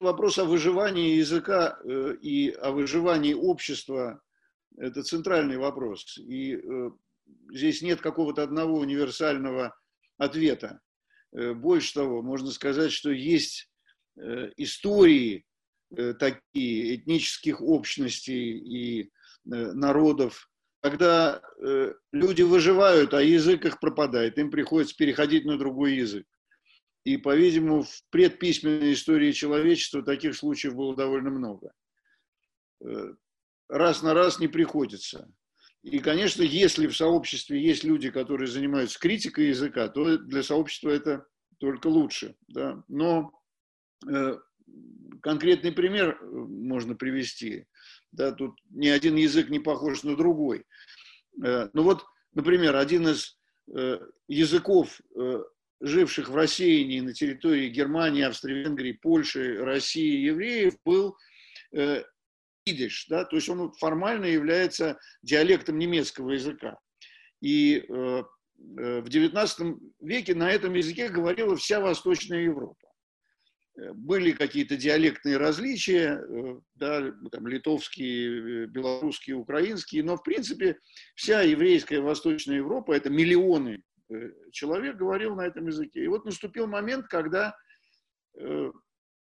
[0.00, 4.20] вопрос о выживании языка э, и о выживании общества–
[4.76, 6.18] это центральный вопрос.
[6.18, 6.90] И э,
[7.52, 9.76] здесь нет какого-то одного универсального
[10.16, 10.80] ответа.
[11.32, 13.70] Э, больше того, можно сказать, что есть
[14.56, 15.46] истории
[16.18, 19.12] такие этнических общностей и
[19.44, 21.40] народов, когда
[22.10, 26.26] люди выживают, а язык их пропадает, им приходится переходить на другой язык.
[27.04, 31.72] И, по-видимому, в предписьменной истории человечества таких случаев было довольно много.
[32.84, 33.14] Э,
[33.68, 35.32] раз на раз не приходится.
[35.82, 41.26] И, конечно, если в сообществе есть люди, которые занимаются критикой языка, то для сообщества это
[41.58, 42.34] только лучше.
[42.48, 42.82] Да?
[42.88, 43.32] Но
[44.06, 44.36] э,
[45.22, 47.66] конкретный пример э, можно привести.
[48.10, 50.66] Да, тут ни один язык не похож на другой.
[51.44, 53.38] Э, ну вот, например, один из
[53.74, 55.42] э, языков э,
[55.80, 61.16] живших в рассеянии на территории Германии, Австро-Венгрии, Польши, России евреев был
[61.72, 62.02] э,
[62.64, 66.78] идиш, да, то есть он формально является диалектом немецкого языка.
[67.40, 68.22] И э,
[68.78, 72.88] э в XIX веке на этом языке говорила вся Восточная Европа.
[73.78, 80.78] Э, были какие-то диалектные различия, э, да, там, литовские, белорусские, украинские, но в принципе
[81.14, 83.82] вся еврейская Восточная Европа, это миллионы
[84.52, 86.04] человек говорил на этом языке.
[86.04, 87.56] И вот наступил момент, когда
[88.38, 88.72] э,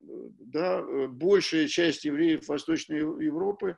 [0.01, 3.77] да, большая часть евреев Восточной Европы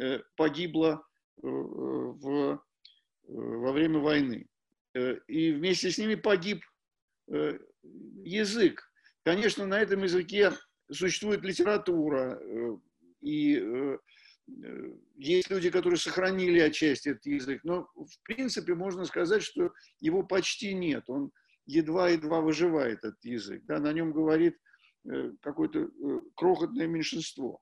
[0.00, 1.04] э, погибла
[1.36, 2.60] в,
[3.26, 4.48] во время войны.
[5.28, 6.64] И вместе с ними погиб
[8.24, 8.90] язык.
[9.22, 10.50] Конечно, на этом языке
[10.90, 12.40] существует литература,
[13.20, 13.98] и Э,
[15.16, 20.74] есть люди, которые сохранили отчасти этот язык, но в принципе можно сказать, что его почти
[20.74, 21.04] нет.
[21.08, 21.32] Он
[21.66, 23.64] едва-едва выживает, этот язык.
[23.66, 24.58] Да, на нем говорит
[25.04, 27.60] э, какое-то э, крохотное меньшинство.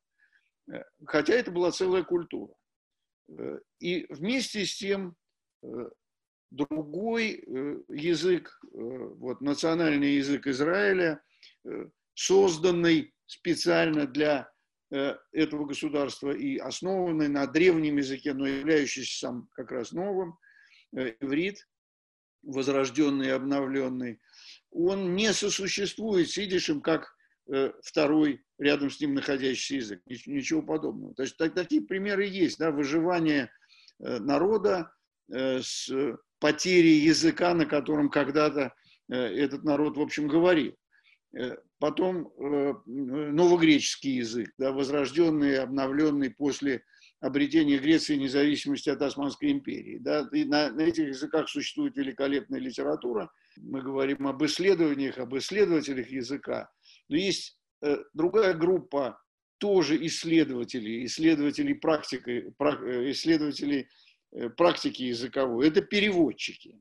[1.05, 2.53] Хотя это была целая культура.
[3.79, 5.15] И вместе с тем
[6.51, 7.41] другой
[7.89, 11.23] язык, вот, национальный язык Израиля,
[12.15, 14.56] созданный специально для Э,
[14.91, 20.39] этого государства и основанный на древнем языке, но являющийся сам как раз новым,
[20.97, 21.67] э, иврит,
[22.43, 24.21] возрожденный и обновленный,
[24.71, 27.13] он не сосуществует с идишем как
[27.53, 30.03] э, второй рядом с ним находящийся язык.
[30.27, 31.15] Ничего подобного.
[31.15, 33.51] То есть так, такие примеры есть, да, выживание
[33.99, 34.93] народа
[35.29, 35.91] с
[36.39, 38.75] потерей языка, на котором когда-то
[39.09, 40.77] этот народ, в общем, говорил.
[41.37, 46.83] Э, потом э, новогреческий язык, да, возрожденный, обновленный после
[47.21, 49.99] обретения Греции независимости от Османской империи.
[49.99, 53.31] Да, и на, на этих языках существует великолепная литература.
[53.59, 56.71] Мы говорим об исследованиях, об исследователях языка.
[57.11, 59.21] Но есть э, другая группа
[59.59, 62.55] тоже исследователей, исследователей практики,
[63.11, 63.89] исследователей
[64.57, 65.69] практики языковой.
[65.69, 66.79] Это переводчики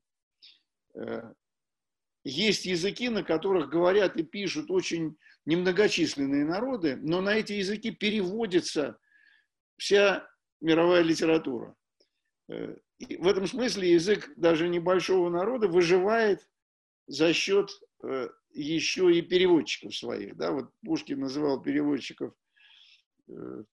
[2.25, 5.15] есть языки, на которых говорят и пишут очень
[5.45, 8.97] немногочисленные народы, но на эти языки переводится
[9.77, 10.27] вся
[10.59, 11.75] мировая литература.
[12.49, 16.49] Э, и в этом смысле язык даже небольшого народа выживает
[17.05, 17.69] за счет
[18.03, 20.35] э, еще и переводчиков своих.
[20.35, 20.51] Да?
[20.51, 22.33] Вот Пушкин называл переводчиков
[23.27, 23.63] э,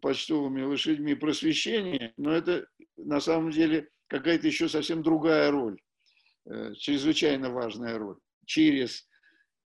[0.00, 5.80] почтовыми лошадьми просвещения, но это на самом деле какая-то еще совсем другая роль.
[6.46, 8.18] Э, чрезвычайно важная роль.
[8.46, 9.08] Через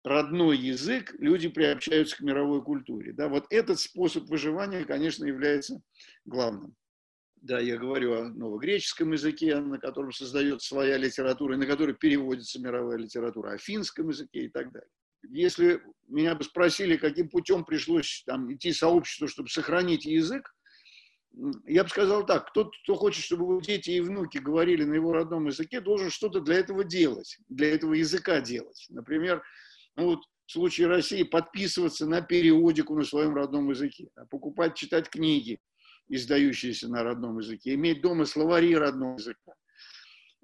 [0.04, 3.12] родной язык люди приобщаются к мировой культуре.
[3.12, 5.80] Да, вот этот способ выживания, конечно, является
[6.24, 6.74] главным.
[7.40, 12.98] Да, я говорю о новогреческом языке, на котором создается своя литература, на который переводится мировая
[12.98, 14.90] литература, о финском языке и так далее.
[15.30, 20.54] Если меня бы спросили, каким путем пришлось там, идти сообществу, чтобы сохранить язык,
[21.66, 25.12] я бы сказал так, тот, кто хочет, чтобы его дети и внуки говорили на его
[25.12, 28.86] родном языке, должен что-то для этого делать, для этого языка делать.
[28.88, 29.42] Например,
[29.96, 35.10] ну вот в случае России подписываться на периодику на своем родном языке, а покупать, читать
[35.10, 35.60] книги,
[36.08, 39.52] издающиеся на родном языке, иметь дома словари родного языка.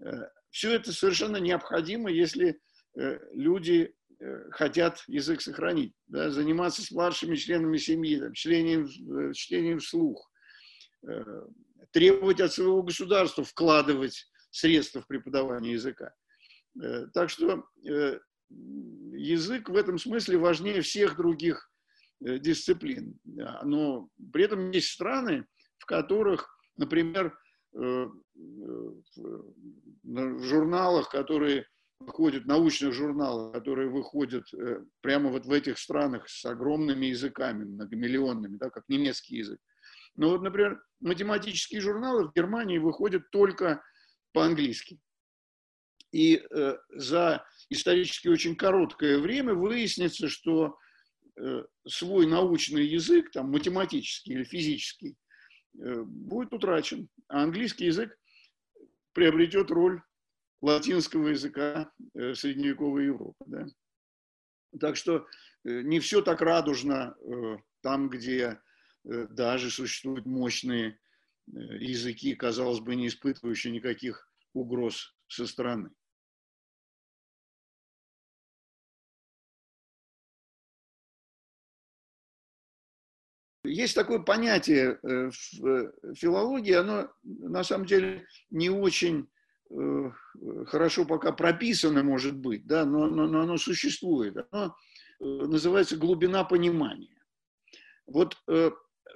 [0.00, 2.60] Э, Все это совершенно необходимо, если
[2.96, 9.78] э, люди э, хотят язык сохранить, да, заниматься с младшими членами семьи, там, чтением, чтением
[9.80, 10.30] вслух,
[11.90, 16.12] требовать от своего государства вкладывать средства в преподавание языка.
[16.82, 18.18] Э, так что э,
[18.50, 21.70] язык в этом смысле важнее всех других
[22.20, 23.18] дисциплин.
[23.24, 25.46] Но при этом есть страны,
[25.78, 27.36] в которых, например,
[27.72, 28.12] в
[30.42, 31.66] журналах, которые
[31.98, 34.46] выходят научных журналов, которые выходят
[35.00, 39.58] прямо вот в этих странах с огромными языками, многомиллионными, да, как немецкий язык.
[40.16, 43.82] Но вот, например, математические журналы в Германии выходят только
[44.32, 45.00] по-английски.
[46.12, 50.78] И э, за исторически очень короткое время выяснится, что
[51.36, 55.16] э, свой научный язык, там, математический или физический,
[55.78, 57.08] э, будет утрачен.
[57.28, 58.16] А английский язык
[59.12, 60.02] приобретет роль
[60.60, 63.44] латинского языка э, средневековой Европы.
[63.46, 63.66] Да?
[64.78, 65.26] Так что
[65.64, 68.60] э, не все так радужно э, там, где
[69.04, 70.98] даже существуют мощные
[71.46, 75.90] э, языки, казалось бы, не испытывающие никаких угроз со стороны.
[83.64, 89.26] Есть такое понятие э, в э, филологии, оно на самом деле не очень
[89.70, 90.10] э,
[90.66, 94.36] хорошо пока прописано, может быть, да, но, но, но оно существует.
[94.50, 94.76] Оно
[95.18, 97.22] называется глубина понимания.
[98.06, 98.36] Вот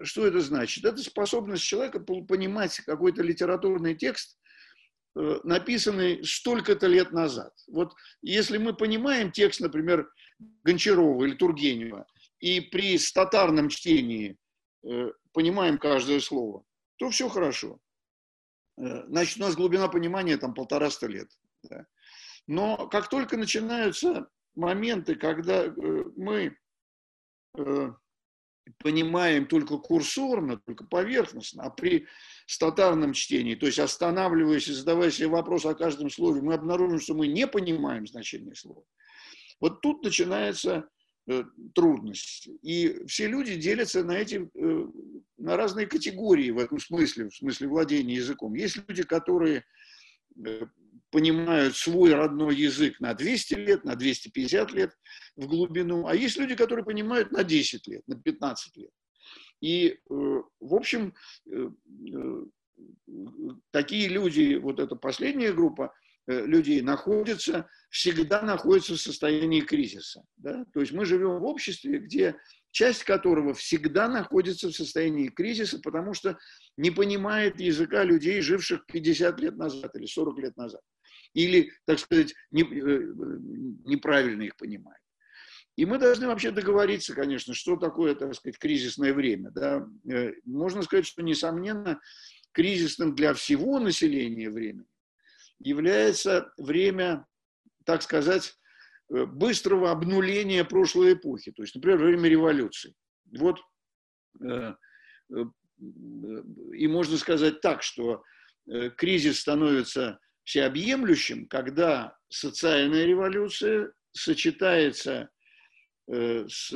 [0.03, 0.85] что это значит?
[0.85, 4.39] Это способность человека понимать какой-то литературный текст,
[5.15, 7.53] написанный столько-то лет назад.
[7.67, 10.11] Вот если мы понимаем текст, например,
[10.65, 12.07] Гончарова или Тургенева–
[12.41, 14.37] и при статарном чтении
[14.85, 16.65] э, понимаем каждое слово,
[16.97, 17.79] то все хорошо.
[18.77, 21.29] Э, значит, у нас глубина понимания там полтораста лет.
[21.65, 21.87] Да.
[22.47, 25.73] Но как только начинаются моменты, когда э,
[26.17, 26.57] мы
[28.79, 32.07] понимаем только курсорно, только поверхностно, а при
[32.47, 37.15] статарном чтении, то есть останавливаясь и задавая себе вопрос о каждом слове, мы обнаружим, что
[37.15, 38.83] мы не понимаем значение слова.
[39.61, 40.89] Вот тут начинается
[41.31, 41.45] Э,
[41.75, 42.49] трудность.
[42.63, 44.87] И все люди делятся на эти, э,
[45.37, 48.55] на разные категории в этом смысле, в смысле владения языком.
[48.55, 49.63] Есть люди, которые
[50.43, 50.63] э,
[51.11, 54.93] понимают свой родной язык на 200 лет, на 250 лет
[55.37, 58.91] в глубину, а есть люди, которые понимают на 10 лет, на 15 лет.
[59.61, 61.15] И, в общем,
[63.71, 65.93] такие люди, вот эта последняя группа
[66.27, 70.23] людей находятся всегда находится в состоянии кризиса.
[70.37, 70.67] Да?
[70.75, 72.37] То есть мы живем в обществе, где
[72.71, 76.39] часть которого всегда находится в состоянии кризиса, потому что
[76.77, 80.83] не понимает языка людей, живших 50 лет назад или 40 лет назад.
[81.35, 83.13] Или, так сказать, не, э,
[83.85, 85.01] неправильно их понимает.
[85.77, 89.51] И мы должны вообще договориться, конечно, что такое, так сказать, кризисное время.
[89.51, 89.87] Да?
[90.11, 92.01] Э, можно сказать, что, несомненно,
[92.53, 94.87] кризисным для всего населения времени
[95.61, 97.27] является время
[97.89, 98.55] так сказать,
[99.09, 102.95] э, быстрого обнуления прошлой эпохи, то есть, например, время революции.
[103.33, 103.61] Вот,
[106.73, 108.23] и можно сказать так, что
[108.97, 115.29] кризис становится всеобъемлющим, когда социальная революция сочетается
[116.09, 116.73] с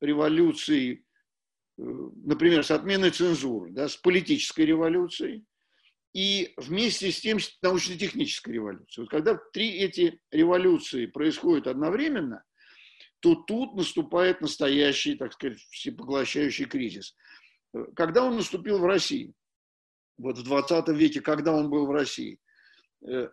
[0.00, 1.04] революцией,
[1.76, 5.44] например, с отменой цензуры, да, с политической революцией,
[6.12, 9.02] и вместе с тем научно-техническая революция.
[9.02, 12.42] Вот когда три эти революции происходят одновременно,
[13.20, 17.14] то тут наступает настоящий, так сказать, всепоглощающий кризис.
[17.94, 19.34] Когда он наступил в России?
[20.18, 22.38] Вот в 20 веке, когда он был в России?
[23.06, 23.28] Э,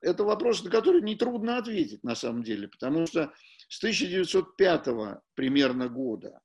[0.00, 3.32] это вопрос, на который нетрудно ответить на самом деле, потому что
[3.68, 6.40] с 1905 примерно года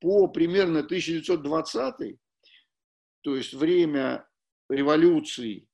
[0.00, 2.18] по примерно 1920,
[3.22, 4.26] то есть время
[4.68, 5.68] революции,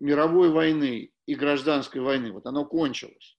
[0.00, 3.36] мировой войны и гражданской войны, вот оно кончилось.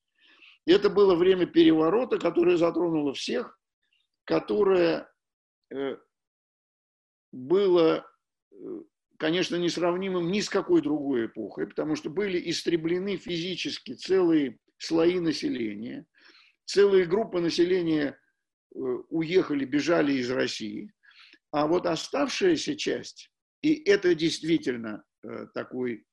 [0.65, 3.59] Это было время переворота, которое затронуло всех,
[4.25, 5.11] которое
[5.73, 5.97] э,
[7.31, 8.05] было,
[8.51, 8.55] э,
[9.21, 16.07] конечно, несравнимым ни с какой другой эпохой, потому что были истреблены физически целые слои населения,
[16.65, 18.17] целые группы населения
[18.73, 20.91] э, уехали, бежали из России,
[21.51, 26.03] а вот оставшаяся часть и это действительно э, такой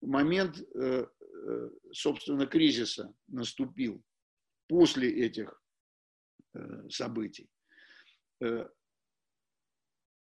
[0.00, 1.06] момент, э,
[1.92, 4.02] собственно, кризиса наступил
[4.66, 5.62] после этих
[6.90, 7.48] событий.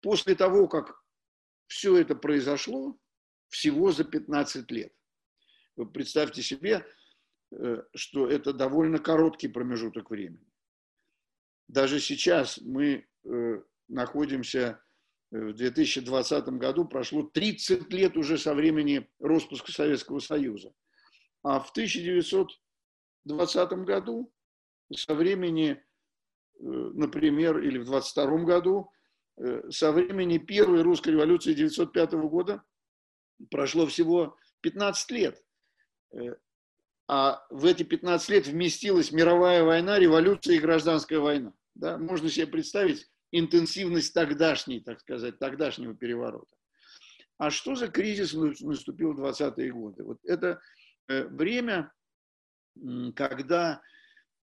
[0.03, 1.00] После того, как
[1.71, 2.99] все это произошло,
[3.49, 4.93] всего за 15 лет.
[5.77, 6.85] Вы представьте себе,
[7.95, 10.51] что это довольно короткий промежуток времени.
[11.69, 13.07] Даже сейчас мы
[13.89, 14.83] находимся
[15.31, 20.75] в 2020 году прошло 30 лет уже со времени распуска Советского Союза.
[21.45, 24.33] А в 1920 году
[24.93, 25.79] со времени, э,
[26.59, 28.95] например, или в 22 году, э,
[29.71, 32.63] со времени первой русской революции 1905 года
[33.51, 35.43] прошло всего 15 лет.
[36.13, 36.35] Э,
[37.09, 41.53] а в эти 15 лет вместилась мировая война, революция и гражданская война.
[41.75, 41.99] Да?
[41.99, 46.55] Можно себе представить интенсивность тогдашней, так сказать, тогдашнего переворота.
[47.39, 50.05] А что за кризис наступил в 20-е годы?
[50.05, 50.61] Вот это
[51.09, 51.93] э, время,
[53.17, 53.81] когда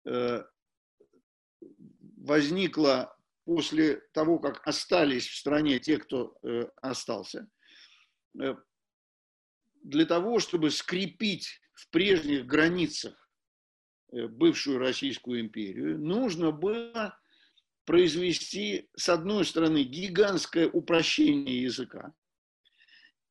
[0.05, 0.43] э,
[2.17, 3.15] возникло
[3.49, 7.49] после того, как остались в стране те, кто э, остался,
[9.81, 13.17] для того, чтобы скрепить в прежних границах
[14.11, 17.19] бывшую Российскую империю, нужно было
[17.85, 22.13] произвести, с одной стороны, гигантское упрощение языка,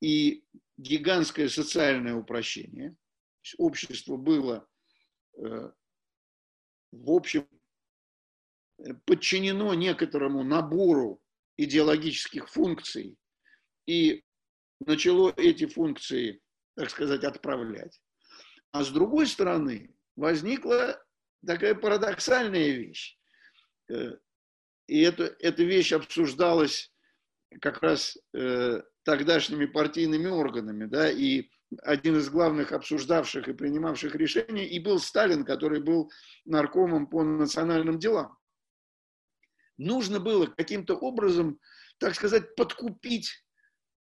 [0.01, 0.45] и
[0.79, 2.97] гигантское социальное упрощение.
[3.57, 4.69] Общество было,
[5.37, 5.71] э,
[6.91, 7.47] в общем,
[9.05, 11.21] подчинено некоторому набору
[11.57, 13.17] идеологических функций
[13.87, 14.25] и
[14.81, 16.41] начало эти функции,
[16.77, 18.01] так сказать, отправлять.
[18.73, 21.03] А с другой стороны, возникла
[21.45, 23.19] такая парадоксальная вещь.
[23.91, 24.17] Э,
[24.87, 26.93] и эта, эта вещь обсуждалась
[27.61, 31.49] как раз э, тогдашними партийными органами, да, и
[31.83, 36.11] один из главных обсуждавших и принимавших решения и был Сталин, который был
[36.45, 38.38] наркомом по национальным делам.
[39.79, 41.61] Нужно было каким-то образом,
[41.99, 43.45] так сказать, подкупить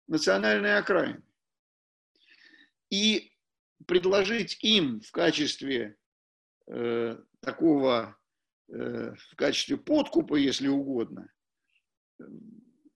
[0.08, 1.24] национальные окраины
[2.89, 3.34] и
[3.86, 5.98] предложить им в качестве
[6.67, 8.17] э, такого,
[8.70, 11.29] э, в качестве подкупа, если угодно,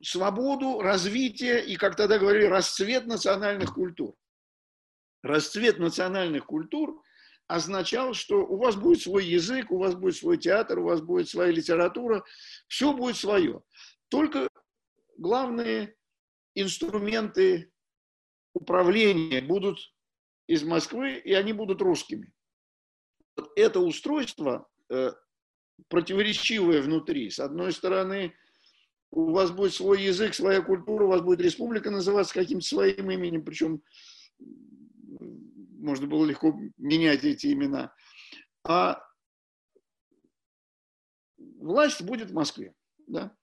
[0.02, 4.16] свободу, развитие и, как тогда говорили, расцвет национальных культур.
[5.22, 7.04] Расцвет национальных культур
[7.50, 11.28] означал, что у вас будет свой язык, у вас будет свой театр, у вас будет
[11.28, 12.24] своя литература,
[12.68, 13.64] все будет свое.
[14.08, 14.48] Только
[15.18, 15.96] главные
[16.54, 17.72] инструменты
[18.54, 19.80] управления будут
[20.46, 22.32] из Москвы, и они будут русскими.
[23.56, 25.12] Это устройство э,
[25.88, 27.32] противоречивое внутри.
[27.32, 28.36] С одной стороны,
[29.10, 33.44] у вас будет свой язык, своя культура, у вас будет республика называться каким-то своим именем,
[33.44, 33.82] причем
[35.80, 37.94] можно было легко менять эти имена.
[38.64, 39.02] А
[41.38, 42.76] власть будет в Москве.
[43.08, 43.36] Да?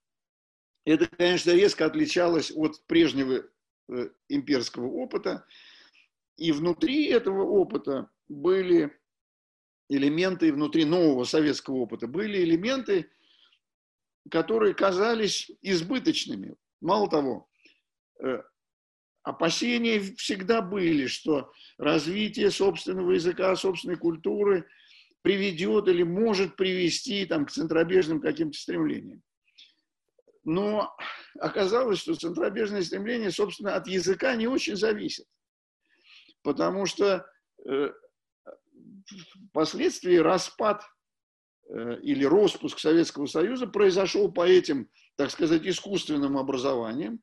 [0.84, 3.48] Это, конечно, резко отличалось от прежнего
[3.88, 5.46] э, имперского опыта.
[6.36, 8.96] И внутри этого опыта были
[9.88, 13.10] элементы, внутри нового советского опыта были элементы,
[14.30, 16.56] которые казались избыточными.
[16.80, 17.48] Мало того,
[18.22, 18.42] э,
[19.26, 24.68] опасения всегда были, что развитие собственного языка, собственной культуры
[25.22, 29.22] приведет или может привести там, к центробежным каким-то стремлениям.
[30.44, 30.96] Но
[31.40, 35.26] оказалось, что центробежное стремление, собственно, от языка не очень зависит.
[36.42, 37.26] Потому что
[37.68, 37.90] э,
[39.50, 40.84] впоследствии распад
[41.68, 47.20] Э, или распуск Советского Союза произошел по этим, так сказать, искусственным образованиям,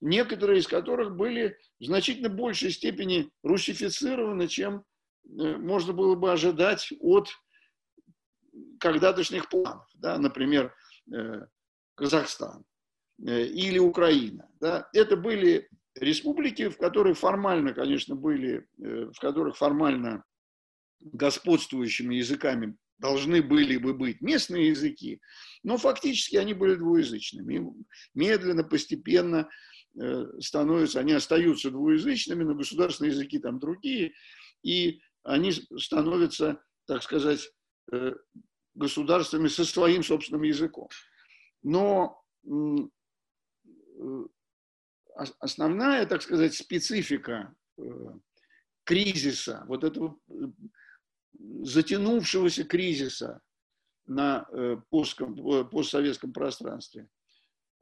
[0.00, 4.84] некоторые из которых были в значительно большей степени русифицированы, чем
[5.24, 7.28] э, можно было бы ожидать от
[8.78, 10.74] когда-тошних планов, да, например,
[11.12, 11.46] э,
[11.94, 12.64] Казахстан
[13.18, 14.50] или Украина.
[14.58, 14.88] Да.
[14.92, 20.24] Это были республики, в которых формально, конечно, были, в которых формально
[21.00, 25.20] господствующими языками должны были бы быть местные языки,
[25.62, 27.72] но фактически они были двуязычными.
[28.14, 29.73] Медленно, постепенно э,
[30.40, 34.12] становятся, они остаются двуязычными, но государственные языки там другие,
[34.62, 37.50] и они становятся, так сказать,
[37.92, 38.14] э,
[38.74, 40.88] государствами со своим собственным языком.
[41.62, 42.48] Но э,
[45.38, 47.54] основная, так сказать, специфика
[48.84, 50.18] кризиса, вот этого
[51.62, 53.40] затянувшегося кризиса
[54.06, 57.08] на э, э, постсоветском пространстве,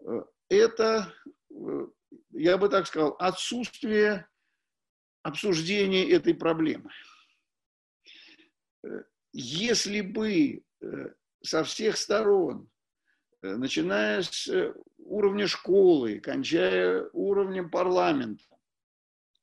[0.00, 1.12] э, это,
[2.30, 4.28] я бы так сказал, отсутствие
[5.23, 6.90] обсуждения этой проблемы.
[9.32, 10.62] Если бы
[11.42, 12.68] со всех сторон,
[13.40, 14.49] начиная с
[14.99, 18.44] уровня школы, кончая уровнем парламента,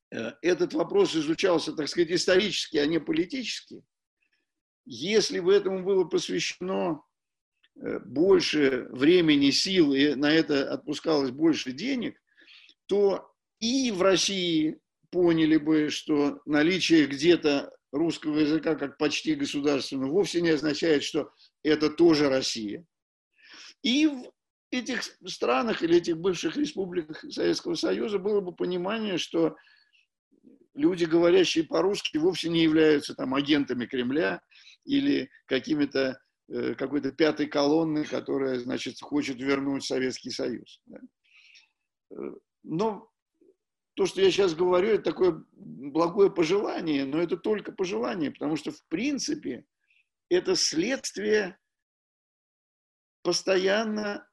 [0.10, 3.84] этот вопрос изучался, так сказать, исторически, а не политически,
[4.86, 7.09] если бы этому было посвящено э,
[8.06, 12.22] больше времени, сил, и на это отпускалось больше денег,
[12.88, 14.80] то и в России
[15.12, 21.32] поняли бы, что наличие где-то русского языка как почти государственного вовсе не означает, что
[21.64, 22.86] это тоже Россия.
[23.82, 24.32] И в
[24.72, 29.56] этих странах или этих бывших республиках Советского Союза было бы понимание, что
[30.76, 34.42] люди, говорящие по-русски, вовсе не являются там агентами Кремля
[34.86, 36.29] или какими-то э,
[36.78, 40.82] какой-то пятой колонны, которая, значит, хочет вернуть Советский Союз.
[42.12, 42.16] Э,
[42.64, 43.10] но
[43.96, 48.72] то, что я сейчас говорю, это такое благое пожелание, но это только пожелание, потому что,
[48.72, 49.66] в принципе,
[50.30, 51.58] это следствие
[53.22, 54.28] постоянно,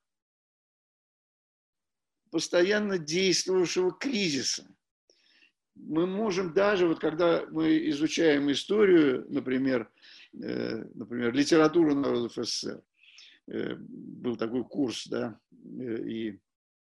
[2.31, 4.67] постоянно действующего кризиса.
[5.75, 10.16] Мы можем даже, вот когда мы изучаем историю, например, э,
[10.95, 12.83] например, литературу народов СССР,
[13.49, 16.41] э, был такой курс, да, э, и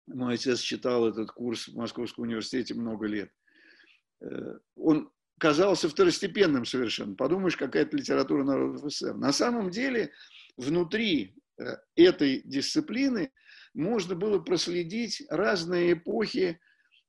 [0.08, 3.31] мой отец читал этот курс в Московском университете много лет.
[4.75, 7.15] Он казался второстепенным совершенно.
[7.15, 9.13] Подумаешь, какая-то литература народов СССР.
[9.13, 10.12] На самом деле,
[10.58, 13.31] внутри Э, этой дисциплины
[13.74, 16.60] можно было проследить разные эпохи,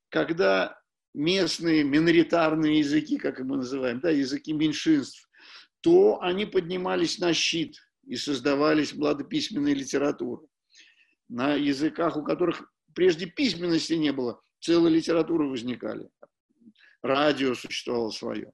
[0.09, 0.79] когда
[1.15, 5.29] местные миноритарные языки, как мы называем, да, языки меньшинств,
[5.81, 10.47] то они поднимались на щит и создавались младописьменные литературы.
[11.29, 16.09] На языках, у которых прежде письменности не было, целые литературы возникали.
[17.03, 18.53] Радио существовало свое.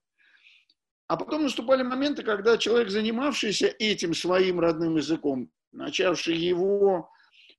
[1.08, 7.08] А потом наступали моменты, когда человек, занимавшийся этим своим родным языком, начавший его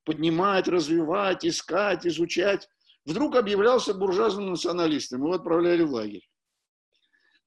[0.03, 2.69] поднимать, развивать, искать, изучать,
[3.05, 6.29] вдруг объявлялся буржуазным националистом, его отправляли в лагерь.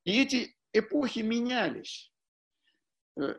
[0.05, 2.10] И эти эпохи менялись.
[3.19, 3.35] Э,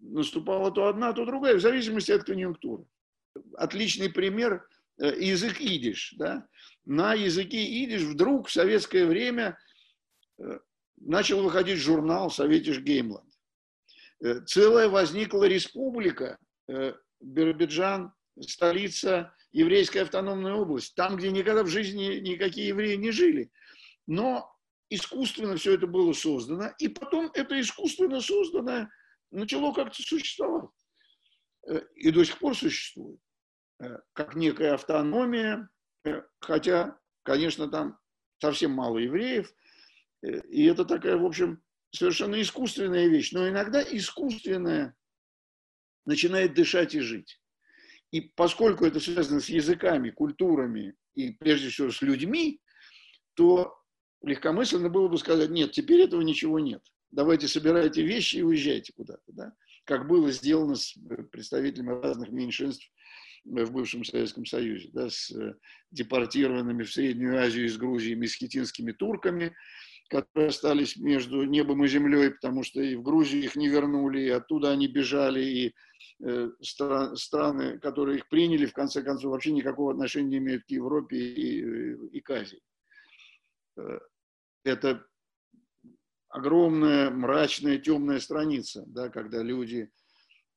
[0.00, 2.84] наступала то одна, то другая, в зависимости от конъюнктуры.
[3.56, 4.66] Отличный пример
[4.98, 6.14] э,– язык идиш.
[6.18, 6.46] Да?
[6.84, 9.58] На языке идиш вдруг в советское время
[10.38, 10.58] э,
[10.96, 13.28] начал выходить журнал «Советиш Геймланд».
[14.46, 16.38] Целая возникла республика,
[17.20, 23.50] Биробиджан, столица еврейская автономная область, там, где никогда в жизни никакие евреи не жили.
[24.06, 24.53] Но
[24.94, 28.90] искусственно все это было создано, и потом это искусственно созданное
[29.30, 30.70] начало как-то существовать.
[31.66, 33.20] Э, и до сих пор существует.
[34.12, 35.68] Как некая автономия,
[36.40, 37.98] хотя, конечно, там
[38.40, 39.52] совсем мало евреев,
[40.22, 44.94] и это такая, в общем, совершенно искусственная вещь, но иногда искусственная
[46.06, 47.40] начинает дышать и жить.
[48.10, 52.60] И поскольку это связано с языками, культурами и прежде всего с людьми,
[53.34, 53.76] то
[54.26, 56.82] легкомысленно было бы сказать, нет, теперь этого ничего нет.
[57.10, 59.32] Давайте собирайте вещи и уезжайте куда-то.
[59.32, 59.52] Да?
[59.84, 60.94] Как было сделано с
[61.30, 62.90] представителями разных меньшинств
[63.44, 65.30] в бывшем Советском Союзе, да, с
[65.90, 69.54] депортированными в Среднюю Азию из Грузии месхетинскими турками,
[70.08, 74.28] которые остались между небом и землей, потому что и в Грузию их не вернули, и
[74.28, 75.74] оттуда они бежали, и
[76.22, 80.70] э, стран, страны, которые их приняли, в конце концов, вообще никакого отношения не имеют к
[80.70, 82.60] Европе и, и к Азии.
[84.64, 85.06] Э, это
[86.28, 89.90] огромная, мрачная, темная страница, да, когда люди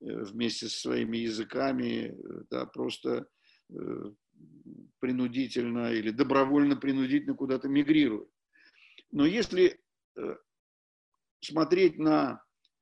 [0.01, 3.27] э, вместе со своими языками э, да, просто
[4.99, 8.29] принудительно или добровольно-принудительно куда-то мигрируют.
[9.11, 9.79] Но если
[10.15, 10.35] э,
[11.41, 12.41] смотреть на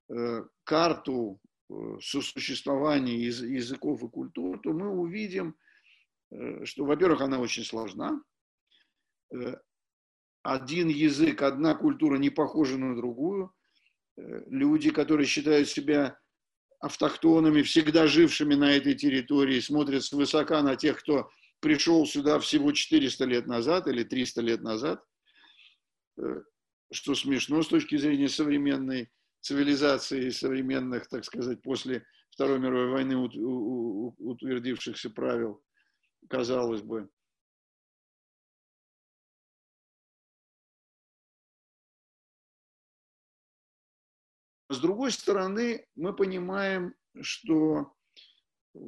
[0.10, 5.56] э, карту э, сосуществования языков и культур, то мы увидим,
[6.64, 8.22] что, во-первых, она очень сложна.
[10.46, 13.54] Один язык, одна культура не похожа на другую.
[14.18, 16.20] Люди, которые считают себя
[16.80, 21.30] автохтонами, всегда жившими на этой территории, смотрят свысока на тех, кто
[21.60, 25.04] пришел сюда всего 400 лет назад или 300 лет назад–
[26.18, 26.42] Э,
[26.92, 35.10] что смешно с точки зрения современной цивилизации, современных, так сказать, после Второй мировой войны утвердившихся
[35.10, 35.64] правил,
[36.30, 37.10] казалось бы.
[44.76, 47.94] С другой стороны, мы понимаем, что
[48.74, 48.80] э,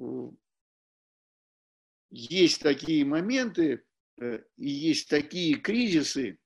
[2.10, 3.86] есть такие моменты
[4.19, 6.39] э, и есть такие кризисы,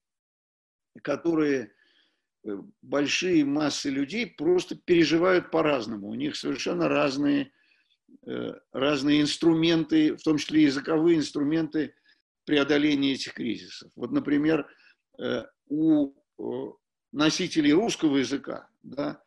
[1.02, 1.74] которые
[2.44, 6.10] э, большие массы людей просто переживают по-разному.
[6.10, 7.52] У них совершенно разные,
[8.72, 11.96] разные инструменты, в том числе языковые инструменты
[12.46, 13.92] преодоления этих кризисов.
[13.96, 14.68] Вот, например,
[15.68, 16.14] у
[17.12, 19.24] носителей русского языка, да,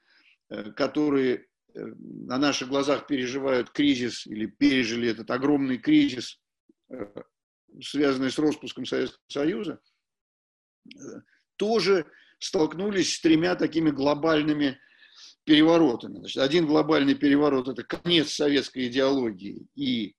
[0.76, 6.40] которые на наших глазах переживают кризис или пережили этот огромный кризис,
[7.82, 9.80] связанный с распуском Советского Союза,
[11.56, 12.06] тоже
[12.38, 14.78] столкнулись с тремя такими глобальными
[15.44, 16.18] переворотами.
[16.18, 20.14] Значит, один глобальный переворот– это конец советской идеологии и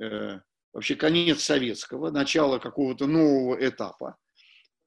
[0.00, 0.40] э,
[0.72, 4.16] вообще конец советского, начало какого-то нового этапа.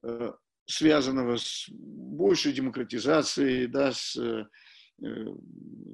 [0.02, 0.32] Э,
[0.66, 4.16] связанного с большей демократизацией, да, с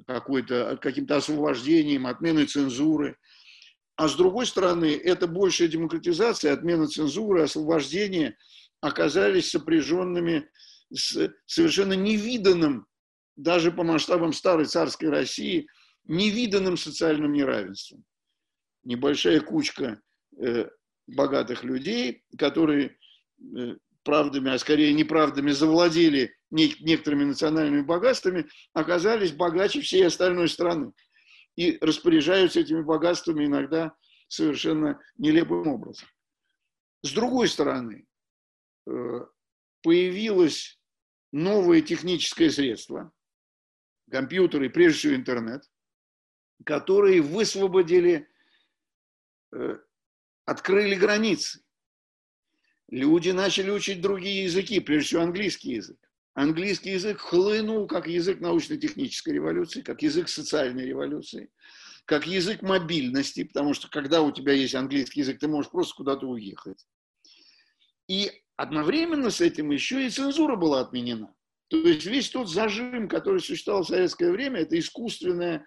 [0.07, 3.17] какой-то, каким-то освобождением, отменой цензуры.
[3.95, 8.37] А с другой стороны, это большая демократизация, отмена цензуры, освобождение
[8.81, 10.49] оказались сопряженными
[10.91, 12.87] с совершенно невиданным,
[13.35, 15.67] даже по масштабам старой царской России,
[16.05, 18.03] невиданным социальным неравенством.
[18.83, 20.01] Небольшая кучка
[20.37, 20.69] э,
[21.07, 22.97] богатых людей, которые
[23.55, 30.93] э, правдами, а скорее неправдами завладели не, некоторыми национальными богатствами, оказались богаче всей остальной страны
[31.55, 33.95] и распоряжаются этими богатствами иногда
[34.27, 36.07] совершенно нелепым образом.
[37.01, 38.05] С другой стороны,
[38.87, 38.91] э,
[39.81, 40.79] появилось
[41.31, 43.11] новое техническое средство,
[44.09, 45.63] компьютеры, прежде всего интернет,
[46.65, 48.29] которые высвободили,
[49.51, 49.77] э,
[50.45, 51.62] открыли границы.
[52.93, 55.97] Люди начали учить другие языки, прежде всего английский язык.
[56.35, 61.49] Английский язык хлынул как язык научно-технической революции, как язык социальной революции,
[62.05, 66.27] как язык мобильности, потому что когда у тебя есть английский язык, ты можешь просто куда-то
[66.27, 66.85] уехать.
[68.07, 71.33] И одновременно с этим еще и цензура была отменена.
[71.69, 75.65] То есть весь тот зажим, который существовал в советское время, это искусственное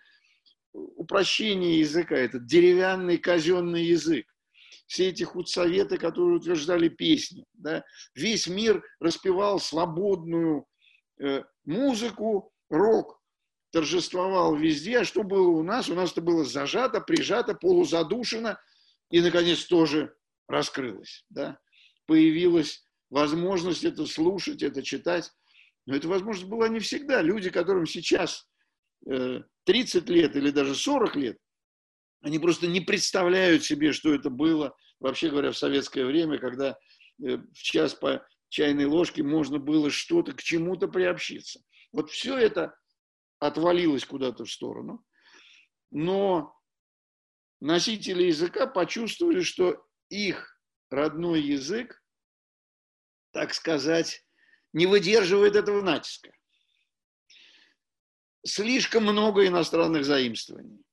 [0.72, 4.32] упрощение языка, это деревянный казенный язык.
[4.86, 7.44] Все эти худсоветы, которые утверждали песни.
[7.54, 7.84] Да?
[8.14, 10.66] Весь мир распевал свободную
[11.20, 13.20] э, музыку, рок
[13.72, 15.00] торжествовал везде.
[15.00, 15.88] А что было у нас?
[15.88, 18.56] У нас это было зажато, прижато, полузадушено
[19.10, 20.14] и, наконец, тоже
[20.48, 21.24] раскрылось.
[21.30, 21.58] Да?
[22.06, 25.30] Появилась возможность это слушать, это читать.
[25.84, 27.22] Но эта возможность была не всегда.
[27.22, 28.48] Люди, которым сейчас
[29.04, 31.38] 30 лет или даже 40 лет,
[32.26, 36.76] они просто не представляют себе, что это было, вообще говоря, в советское время, когда
[37.24, 41.60] э, в час по чайной ложке можно было что-то к чему-то приобщиться.
[41.92, 42.76] Вот все это
[43.38, 45.04] отвалилось куда-то в сторону.
[45.92, 46.52] Но
[47.60, 50.60] носители языка почувствовали, что их
[50.90, 52.02] родной язык,
[53.30, 54.26] так сказать,
[54.72, 56.32] не выдерживает этого натиска
[58.46, 60.84] слишком много иностранных заимствований,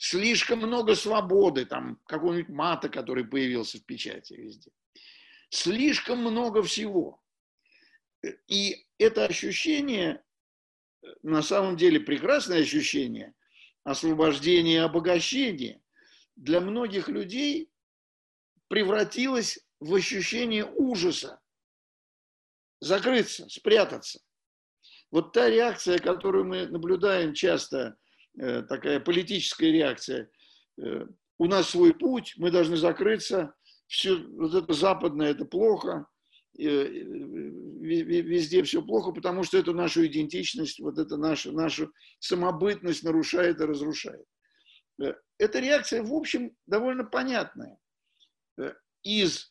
[0.00, 4.70] слишком много свободы, там какого-нибудь мата, который появился в печати везде,
[5.50, 7.22] слишком много всего.
[8.48, 10.24] И это ощущение,
[11.22, 13.34] на самом деле прекрасное ощущение
[13.84, 15.82] освобождения и обогащения
[16.34, 17.70] для многих людей
[18.68, 21.40] превратилось в ощущение ужаса,
[22.80, 24.20] закрыться, спрятаться.
[25.10, 27.98] Вот та реакция, которую мы наблюдаем часто,
[28.36, 30.30] такая политическая реакция,
[30.80, 31.06] э,
[31.38, 33.54] у нас свой путь, мы должны закрыться,
[33.86, 36.06] все вот это западное, это плохо,
[36.58, 43.60] э, везде все плохо, потому что это нашу идентичность, вот это нашу, нашу самобытность нарушает
[43.60, 44.24] и разрушает.
[45.38, 47.78] Эта реакция, в общем, довольно понятная.
[49.02, 49.50] Из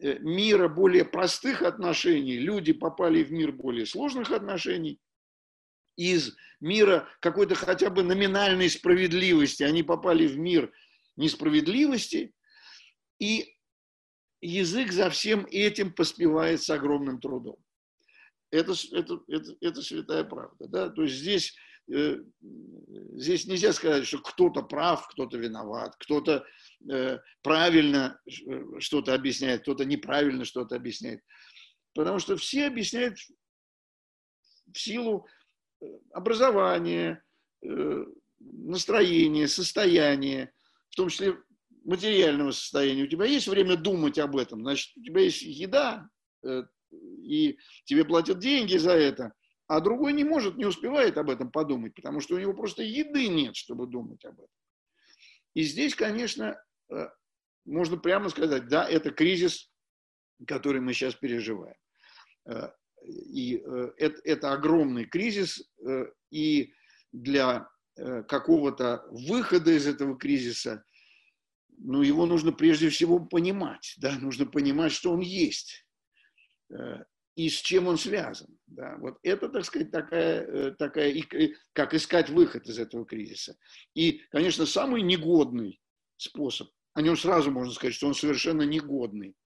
[0.00, 4.98] Э, мира более простых отношений люди попали в мир более сложных отношений.
[5.96, 10.72] Из мира какой-то хотя бы номинальной справедливости они попали в мир
[11.16, 12.32] несправедливости.
[13.18, 13.56] И
[14.40, 17.56] язык за всем этим поспевает с огромным трудом.
[18.50, 20.68] Это, это, это, это святая правда.
[20.68, 20.88] Да?
[20.90, 21.54] То есть здесь,
[21.92, 22.18] э,
[23.14, 26.44] здесь нельзя сказать, что кто-то прав, кто-то виноват, кто-то
[26.90, 31.22] Э, правильно э, что-то объясняет, кто-то неправильно что-то объясняет.
[31.94, 33.18] Потому что все объясняют
[34.72, 35.26] в силу
[35.84, 37.22] э, образования,
[38.40, 40.52] настроения, состояния,
[40.90, 41.38] в том числе
[41.84, 43.04] материального состояния.
[43.04, 46.08] У тебя есть время думать об этом, значит, у тебя есть еда,
[46.92, 49.32] и тебе платят деньги за это,
[49.66, 53.28] а другой не может, не успевает об этом подумать, потому что у него просто еды
[53.28, 54.48] нет, чтобы думать об этом.
[55.54, 56.58] И здесь, конечно,
[56.90, 57.08] Э,
[57.64, 59.70] можно прямо сказать, да, это кризис,
[60.46, 61.76] который мы сейчас переживаем.
[63.04, 65.62] Э, и э, это, это огромный кризис,
[66.30, 66.72] и
[67.12, 67.68] для
[68.26, 70.82] какого-то выхода из этого кризиса,
[71.78, 75.86] ну, его нужно прежде всего понимать, да, нужно понимать, что он есть
[77.36, 78.58] и с чем он связан.
[78.66, 78.96] Да.
[78.98, 81.14] Вот это, так сказать, такая, такая,
[81.72, 83.56] как искать выход из этого кризиса.
[83.94, 85.80] И, конечно, самый негодный
[86.16, 86.70] способ.
[86.94, 89.36] О нем сразу можно сказать, что он совершенно негодный,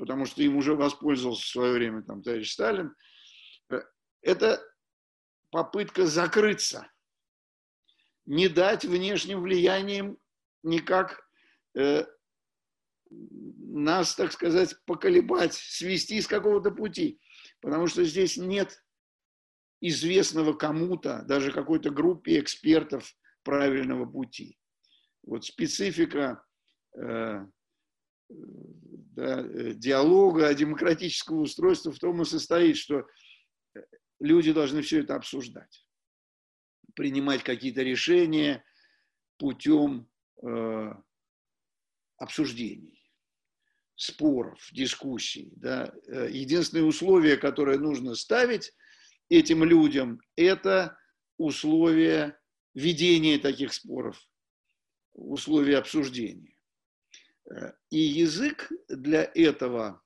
[0.00, 2.96] потому что им уже воспользовался в свое время там, товарищ Сталин.
[3.68, 3.82] Э,
[4.22, 4.58] это
[5.50, 6.90] попытка закрыться,
[8.24, 10.16] не дать внешним влиянием
[10.62, 11.22] никак
[11.76, 12.06] э,
[13.10, 17.20] нас, так сказать, поколебать, свести с какого-то пути.
[17.60, 18.82] Потому что здесь нет
[19.82, 24.58] известного кому-то, даже какой-то группе экспертов правильного пути.
[25.22, 26.42] Вот специфика
[26.96, 27.44] э,
[29.20, 33.06] да, э, диалога, демократического устройства в том и состоит, что
[34.18, 35.86] люди должны все это обсуждать,
[36.94, 38.64] принимать какие-то решения
[39.36, 40.08] путем
[40.42, 40.92] э,
[42.16, 43.02] обсуждений,
[43.94, 45.52] споров, дискуссий.
[45.56, 45.92] Да.
[46.06, 48.72] Э, единственное условие, которое нужно ставить
[49.28, 50.96] этим людям, это
[51.36, 52.40] условия
[52.72, 54.18] ведения таких споров,
[55.12, 56.56] условия обсуждения.
[57.48, 60.02] Э, и язык для этого,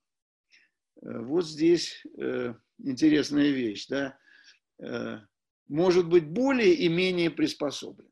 [1.03, 2.05] э, вот здесь
[2.79, 4.19] интересная вещь, да,
[5.69, 8.11] может быть более и менее приспособлен.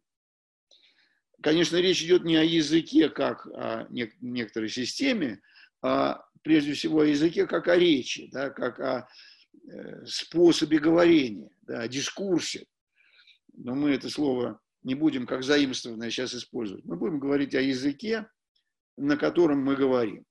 [1.43, 5.43] Конечно, речь идет не о языке как о некоторой системе,
[5.83, 9.09] а прежде всего о языке как о речи, да, как о
[9.69, 12.67] э, способе говорения, да, о дискурсе.
[13.55, 16.85] Но мы это слово не будем как заимствованное сейчас использовать.
[16.85, 18.29] Мы будем говорить о языке,
[18.97, 20.25] на котором мы говорим.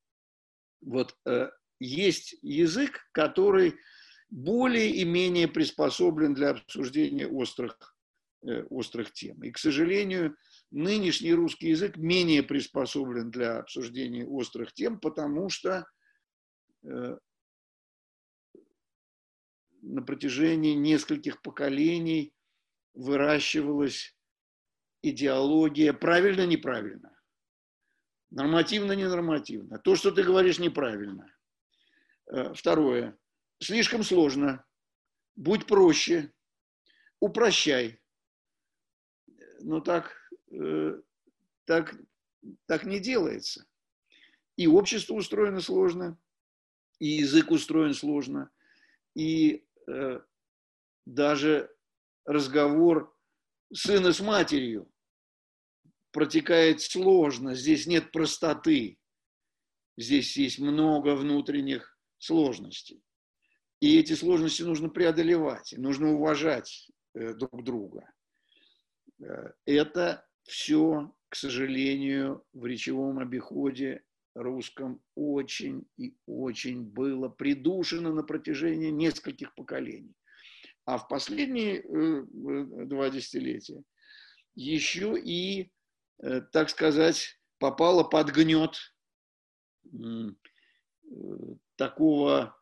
[0.82, 3.76] Вот э, есть язык, который
[4.30, 7.96] более и менее приспособлен для обсуждения острых,
[8.44, 9.44] э, острых тем.
[9.44, 10.36] И, к сожалению,
[10.72, 15.86] нынешний русский язык менее приспособлен для обсуждения острых тем, потому что
[16.84, 17.18] э,
[19.82, 22.34] на протяжении нескольких поколений
[22.94, 24.16] выращивалась
[25.02, 27.11] идеология правильно-неправильно,
[28.32, 29.78] нормативно-ненормативно.
[29.80, 31.32] То, что ты говоришь, неправильно.
[32.32, 33.18] Э, второе.
[33.60, 34.66] Слишком сложно.
[35.36, 36.34] Будь проще.
[37.20, 38.02] Упрощай.
[39.60, 41.02] Но так Э,
[41.66, 41.96] так,
[42.66, 43.66] так не делается.
[44.58, 46.20] И общество устроено сложно,
[47.00, 48.52] и язык устроен сложно,
[49.16, 50.20] и э,
[51.06, 51.74] даже
[52.26, 53.16] разговор
[53.74, 54.92] сына с матерью
[56.12, 58.98] протекает сложно, здесь нет простоты,
[59.98, 63.02] здесь есть много внутренних сложностей.
[63.80, 68.12] И эти сложности нужно преодолевать, нужно уважать э, друг друга.
[69.20, 74.04] Э, это все, к сожалению, в речевом обиходе
[74.36, 80.16] русском очень и очень было придушено на протяжении нескольких поколений.
[80.86, 83.84] А в последние э, два десятилетия
[84.56, 85.72] еще и,
[86.52, 88.78] так сказать, попало под гнет
[91.76, 92.56] такого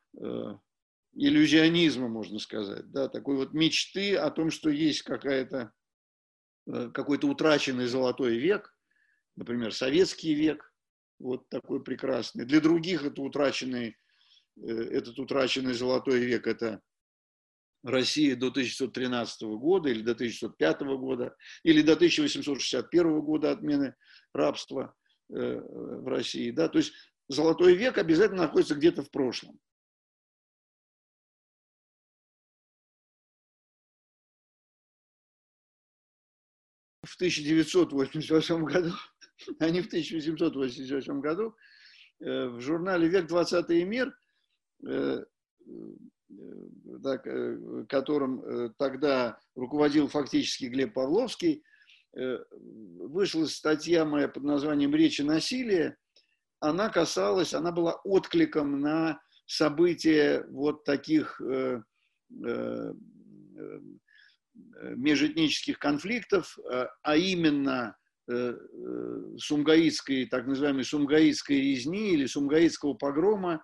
[1.14, 5.74] иллюзионизма, можно сказать, да, такой вот мечты о том, что есть какая-то
[6.72, 8.76] Э, какой-то утраченный золотой век,
[9.36, 10.72] например, советский век,
[11.18, 12.46] вот такой прекрасный.
[12.46, 13.98] Для других это утраченный,
[14.58, 16.82] э, этот утраченный золотой век– это
[17.84, 23.96] Россия до 1913 года или до 1905 года, или до 1861 года отмены
[24.34, 24.94] рабства
[25.30, 26.52] э, в России.
[26.52, 26.68] Да?
[26.68, 26.94] То есть
[27.28, 29.60] золотой век обязательно находится где-то в прошлом.
[37.02, 38.94] в 1988 году,
[39.60, 41.56] а не в 1888 году,
[42.20, 44.16] э, в журнале «Век 20 мир»,
[46.30, 51.64] э, так, э, которым тогда руководил фактически Глеб Павловский,
[52.12, 55.96] вышла статья моя под названием «Речь и насилие».
[56.60, 61.40] Она касалась, она была откликом на события вот таких
[64.82, 67.96] Э, межэтнических конфликтов, э, а именно
[68.30, 68.58] э,
[69.38, 73.64] сумгаитской, так называемой сумгаитской резни или сумгаитского погрома,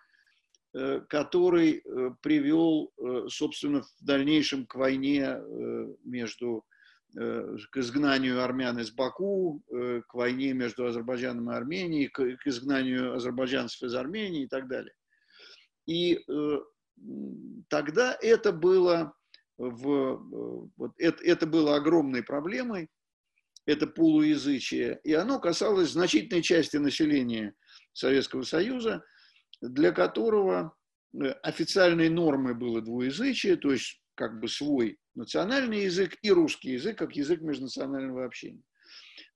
[1.08, 1.82] который
[2.22, 2.92] привел,
[3.30, 5.40] собственно, в дальнейшем к войне
[6.04, 6.66] между,
[7.14, 13.96] к изгнанию армян из Баку, к войне между Азербайджаном и Арменией, к, изгнанию азербайджанцев из
[13.96, 14.94] Армении и так далее.
[15.86, 16.20] И
[17.70, 19.14] тогда это было
[19.58, 22.90] в, э, вот это, это было огромной проблемой,
[23.66, 27.56] это полуязычие, и оно касалось значительной части населения
[27.94, 29.04] Советского Союза,
[29.70, 30.76] для которого
[31.14, 36.98] э, официальной нормой было двуязычие, то есть как бы свой национальный язык и русский язык
[36.98, 38.64] как язык межнационального общения.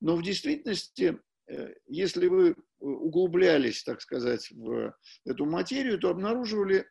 [0.01, 6.87] Но в действительности, э, если вы углублялись, так сказать, в эту материю, то обнаруживали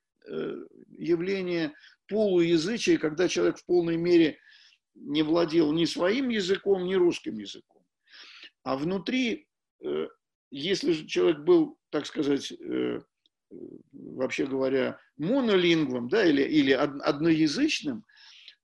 [0.98, 1.72] явление
[2.08, 4.38] полуязычие, когда человек в полной мере
[4.94, 7.82] не владел ни своим языком, ни русским языком.
[8.62, 9.48] А внутри,
[9.82, 10.08] э,
[10.50, 13.00] если же человек был, так сказать, э,
[13.92, 18.04] вообще говоря, монолингвом, да, или, или одноязычным,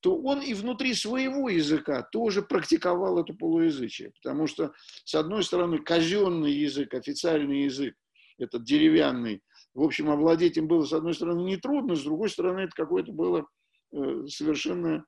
[0.01, 4.13] то он и внутри своего языка тоже практиковал это полуязычие.
[4.23, 7.95] Потому что, с одной стороны, казенный язык, официальный язык,
[8.37, 9.43] этот деревянный,
[9.73, 13.47] в общем, овладеть им было, с одной стороны, нетрудно, с другой стороны, это какое-то было
[13.93, 15.07] э, совершенно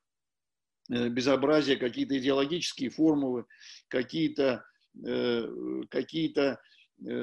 [0.91, 3.45] э, безобразие, какие-то идеологические формулы,
[3.89, 4.65] какие-то
[5.05, 5.47] э,
[5.89, 6.33] какие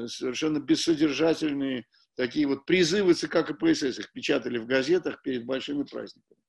[0.07, 6.41] совершенно бессодержательные такие вот призывы ЦК КПСС, их печатали в газетах перед большими праздниками.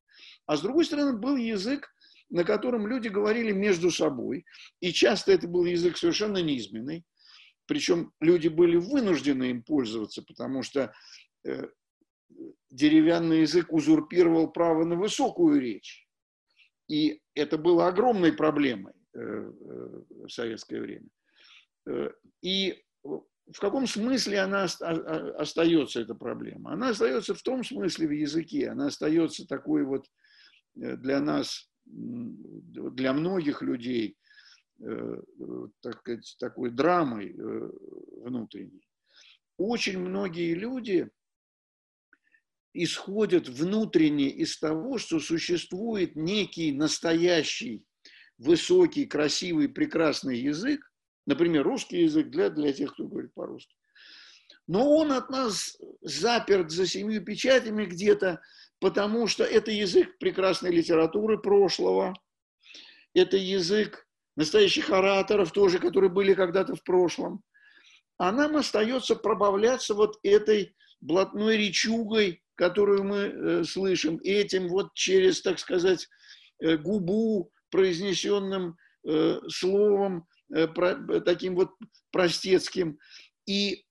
[0.46, 1.90] А с другой стороны, был язык,
[2.30, 4.46] на котором люди говорили между собой,
[4.80, 7.06] и часто это был язык совершенно низменный,
[7.68, 10.94] причем люди были вынуждены им пользоваться, потому что
[11.46, 11.68] э,
[12.70, 16.08] деревянный язык узурпировал право на высокую речь.
[16.88, 19.52] И это было огромной проблемой э, э,
[20.10, 21.08] в советское время.
[22.42, 22.84] И
[23.52, 26.74] в каком смысле она остается, эта проблема?
[26.74, 30.06] Она остается в том смысле в языке, она остается такой вот
[30.74, 34.18] для нас, для многих людей,
[34.82, 35.22] Э,
[35.82, 37.70] так сказать, такой драмой э,
[38.24, 38.86] внутренней.
[39.58, 41.10] Очень многие люди
[42.74, 47.86] исходят внутренне из того, что существует некий настоящий,
[48.38, 50.92] высокий, красивый, прекрасный язык,
[51.26, 53.76] например, русский язык для, для тех, кто говорит по-русски.
[54.68, 58.42] Но он от нас заперт за семью печатями где-то,
[58.80, 62.14] потому что это язык прекрасной литературы прошлого,
[63.14, 67.42] это язык настоящих ораторов тоже, которые были когда-то в прошлом.
[68.18, 75.42] А нам остается пробавляться вот этой блатной речугой, которую мы э, слышим, этим вот через,
[75.42, 76.08] так сказать,
[76.62, 81.72] э, губу, произнесенным э, словом, таким вот
[82.12, 82.98] простецким.
[83.46, 83.86] И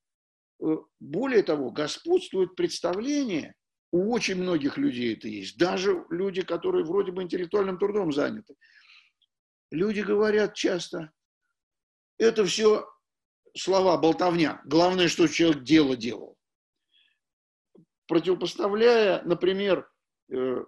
[0.62, 0.66] э,
[1.00, 3.54] более того, господствует представление,
[3.92, 8.54] у очень многих людей это есть, даже люди, которые вроде бы интеллектуальным трудом заняты,
[9.74, 11.10] Люди говорят часто,
[12.16, 12.88] это все
[13.56, 14.62] слова, болтовня.
[14.64, 16.36] Главное, что человек дело делал.
[18.06, 19.90] Противопоставляя, например,
[20.32, 20.64] э,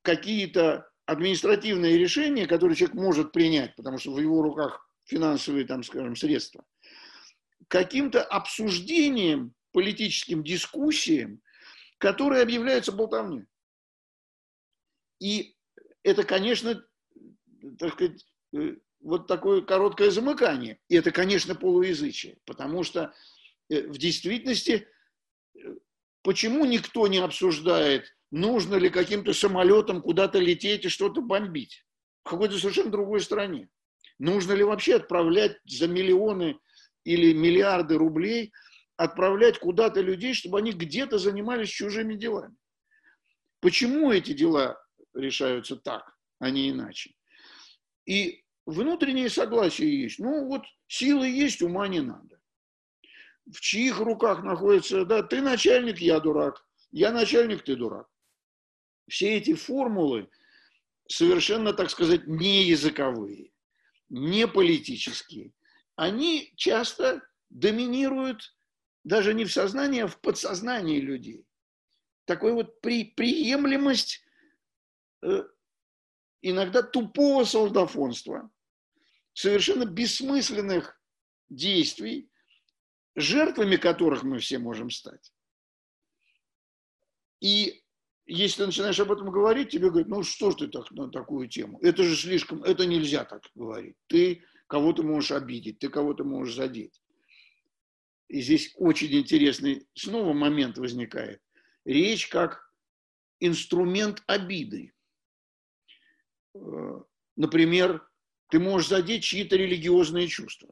[0.00, 6.16] какие-то административные решения, которые человек может принять, потому что в его руках финансовые, там, скажем,
[6.16, 6.64] средства,
[7.68, 11.40] каким-то обсуждением, политическим дискуссиям,
[11.98, 13.46] которые объявляются болтовней.
[15.20, 15.56] И
[16.02, 16.84] это, конечно,
[17.78, 20.78] так сказать, э, вот такое короткое замыкание.
[20.88, 23.14] И это, конечно, полуязычие, потому что
[23.68, 24.88] э, в действительности
[25.54, 25.58] э,
[26.22, 31.84] почему никто не обсуждает, нужно ли каким-то самолетом куда-то лететь и что-то бомбить
[32.24, 33.68] в какой-то совершенно другой стране?
[34.22, 36.56] Нужно ли вообще отправлять за миллионы
[37.02, 38.52] или миллиарды рублей,
[38.96, 42.54] отправлять куда-то людей, чтобы они где-то занимались чужими делами?
[43.58, 44.80] Почему эти дела
[45.12, 47.16] решаются так, а не иначе?
[48.06, 50.20] И внутреннее согласие есть.
[50.20, 52.40] Ну вот силы есть, ума не надо.
[53.52, 58.06] В чьих руках находится, да, ты начальник, я дурак, я начальник, ты дурак.
[59.08, 60.30] Все эти формулы
[61.08, 63.51] совершенно, так сказать, не языковые,
[64.12, 65.52] не политические.
[65.96, 68.54] Они часто доминируют
[69.04, 71.46] даже не в сознании, а в подсознании людей.
[72.26, 74.22] Такой вот при, приемлемость
[75.22, 75.44] э,
[76.42, 78.50] иногда тупого солдафонства,
[79.32, 81.00] совершенно бессмысленных
[81.48, 82.30] действий,
[83.16, 85.32] жертвами которых мы все можем стать.
[87.40, 87.81] И
[88.26, 91.48] если ты начинаешь об этом говорить, тебе говорят, ну что ж ты так на такую
[91.48, 91.78] тему?
[91.80, 93.96] Это же слишком, это нельзя так говорить.
[94.06, 97.02] Ты кого-то можешь обидеть, ты кого-то можешь задеть.
[98.28, 101.42] И здесь очень интересный снова момент возникает.
[101.84, 102.72] Речь как
[103.40, 104.94] инструмент обиды.
[106.54, 107.00] Э,
[107.36, 108.08] например,
[108.48, 110.70] ты можешь задеть чьи-то религиозные чувства.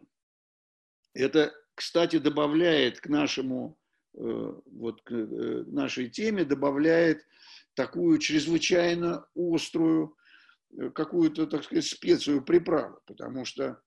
[1.14, 3.76] Это, кстати, добавляет к нашему,
[4.12, 7.26] вот к э, нашей теме, добавляет
[7.74, 10.16] такую чрезвычайно острую
[10.94, 13.80] какую-то, так сказать, специю приправу, потому что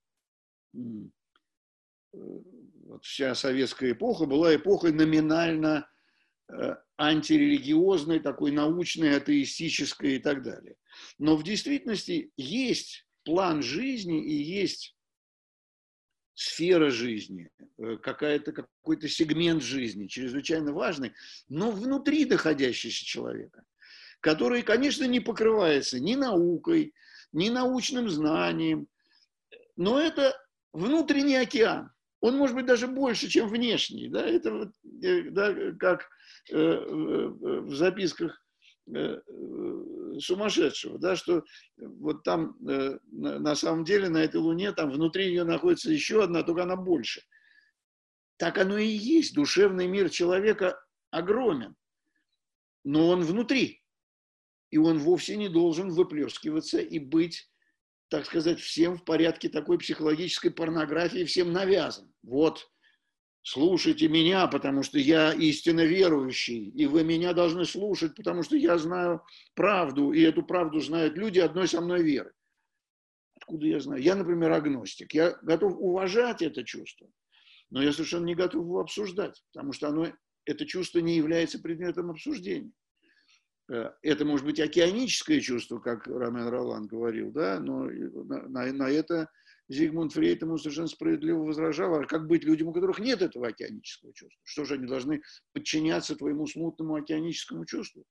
[2.12, 5.88] вот вся советская эпоха была эпохой номинально
[6.98, 10.76] антирелигиозной, такой научной, атеистической и так далее.
[11.18, 14.93] Но в действительности есть план жизни и есть
[16.36, 21.14] сфера жизни, э, какая-то, какой-то сегмент жизни, чрезвычайно важный,
[21.50, 23.64] но внутри находящийся человека,
[24.20, 26.94] который, конечно, не покрывается ни наукой,
[27.32, 28.88] ни научным знанием,
[29.76, 30.36] но это
[30.72, 31.92] внутренний океан.
[32.20, 34.08] он может быть даже больше, чем внешний.
[34.08, 34.26] Да?
[34.26, 34.70] Это вот,
[35.04, 36.10] э, да, как
[36.52, 38.43] э, в записках
[40.20, 41.44] сумасшедшего, да, что
[41.78, 46.64] вот там на самом деле на этой Луне, там внутри нее находится еще одна, только
[46.64, 47.22] она больше.
[48.38, 49.36] Так оно и есть.
[49.36, 50.80] Душевный мир человека
[51.12, 51.76] огромен,
[52.84, 53.82] но он внутри.
[54.70, 57.50] И он вовсе не должен выплескиваться и быть
[58.14, 62.14] так сказать, всем в порядке такой психологической порнографии, всем навязан.
[62.22, 62.70] Вот,
[63.44, 68.78] слушайте меня, потому что я истинно верующий, и вы меня должны слушать, потому что я
[68.78, 69.22] знаю
[69.54, 72.34] правду, и эту правду знают люди одной со мной веры.
[73.36, 74.02] Откуда я знаю?
[74.02, 75.14] Я, например, агностик.
[75.14, 77.08] Я готов уважать это чувство,
[77.70, 80.08] но я совершенно не готов его обсуждать, потому что оно,
[80.46, 82.72] это чувство не является предметом обсуждения.
[83.70, 88.90] Э, это может быть океаническое чувство, как Ромен Ролан говорил, да, но на, на, на
[88.90, 89.30] это
[89.70, 94.14] Зигмунд Фрейд ему совершенно справедливо возражал, а как быть людям, у которых нет этого океанического
[94.14, 94.42] чувства?
[94.44, 95.22] Что же они должны
[95.54, 98.06] подчиняться твоему смутному океаническому чувству?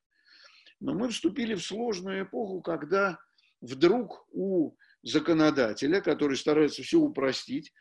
[0.80, 3.18] Но мы вступили в сложную эпоху, когда
[3.60, 7.72] вдруг у законодателя, который старается все упростить,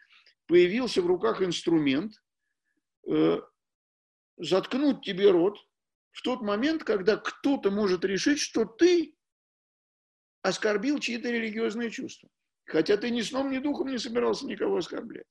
[0.47, 2.13] появился в руках инструмент
[3.09, 3.39] э,
[4.37, 5.57] заткнуть тебе рот,
[6.11, 9.15] в тот момент, когда кто-то может решить, что ты
[10.41, 12.29] оскорбил чьи-то религиозные чувства.
[12.71, 15.25] Хотя ты ни сном, ни духом не собирался никого оскорблять.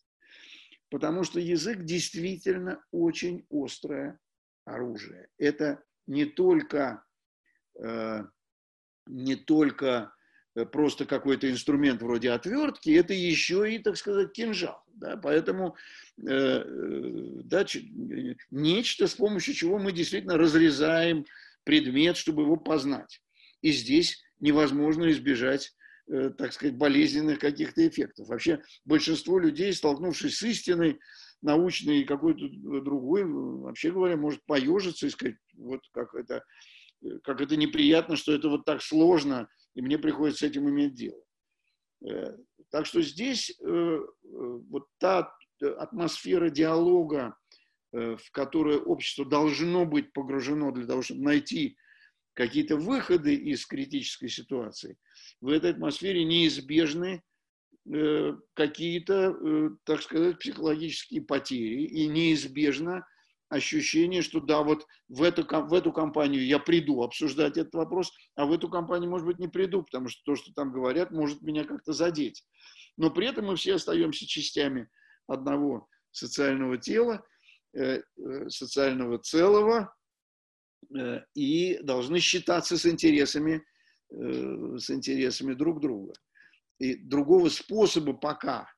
[0.91, 4.18] Потому что язык действительно очень острое
[4.64, 5.28] оружие.
[5.38, 7.05] Это не только,
[7.78, 8.24] э,
[9.07, 10.12] не только
[10.57, 14.82] Э, просто какой-то инструмент вроде отвертки, это еще и, так сказать, кинжал.
[14.95, 15.16] Да?
[15.16, 15.76] Поэтому
[16.18, 16.62] э, э
[17.45, 17.64] да,
[18.51, 21.24] нечто, с помощью чего мы действительно разрезаем
[21.64, 23.22] предмет, чтобы его познать.
[23.62, 25.74] И здесь невозможно избежать,
[26.38, 28.28] так сказать, болезненных каких-то эффектов.
[28.28, 30.98] Вообще большинство людей, столкнувшись с истиной,
[31.42, 32.48] научной и какой-то
[32.80, 36.44] другой, вообще говоря, может поежиться и сказать, вот как это,
[37.22, 41.22] как это неприятно, что это вот так сложно– и мне приходится с этим иметь дело.
[42.06, 42.36] Э,
[42.70, 47.36] так что здесь э, э, вот та атмосфера диалога,
[47.92, 51.76] в которую общество должно быть погружено для того, чтобы найти
[52.35, 54.97] какие-то выходы из критической ситуации,
[55.41, 57.22] в этой атмосфере неизбежны
[58.55, 59.35] какие-то,
[59.85, 63.05] так сказать, психологические потери, и неизбежно
[63.51, 68.47] ощущение, что да, вот в эту, в эту компанию я приду обсуждать этот вопрос, а
[68.47, 71.64] в эту компанию, может быть, не приду, потому что то, что там говорят, может меня
[71.64, 72.45] как-то задеть.
[72.97, 74.89] Но при этом мы все остаемся частями
[75.26, 77.24] одного социального тела,
[77.74, 79.99] э, э, социального целого, э,
[81.34, 83.64] и должны считаться с интересами,
[84.11, 86.14] с интересами друг друга.
[86.78, 88.68] И другого способа пока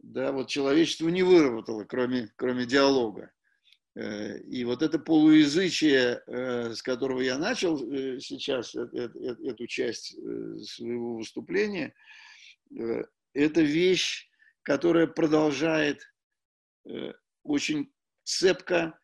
[0.00, 3.32] да, вот человечество не выработало, кроме, кроме диалога.
[3.96, 10.16] Э, и вот это полуязычие, э, с которого я начал э, сейчас эту часть
[10.66, 11.94] своего выступления,
[13.32, 14.28] это вещь,
[14.62, 16.02] которая продолжает
[17.42, 17.90] очень
[18.24, 18.98] цепко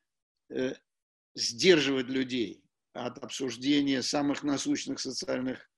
[1.35, 2.62] сдерживать людей
[2.93, 5.68] от обсуждения самых насущных социальных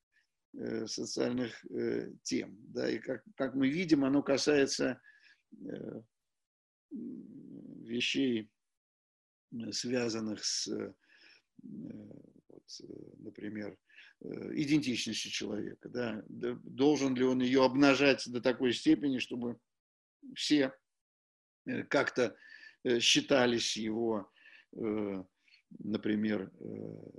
[0.59, 2.57] Э, социальных э, тем.
[2.73, 4.99] Да, и как, как мы видим, оно касается
[5.53, 6.03] э,
[6.91, 8.51] вещей,
[9.71, 10.67] связанных с,
[11.59, 12.65] вот,
[13.19, 13.77] например,
[14.23, 15.89] идентичностью человека.
[15.91, 16.23] Да?
[16.27, 19.59] Должен ли он ее обнажать до такой степени, чтобы
[20.35, 20.73] все
[21.89, 22.37] как-то
[22.99, 24.31] считались его,
[25.79, 26.51] например,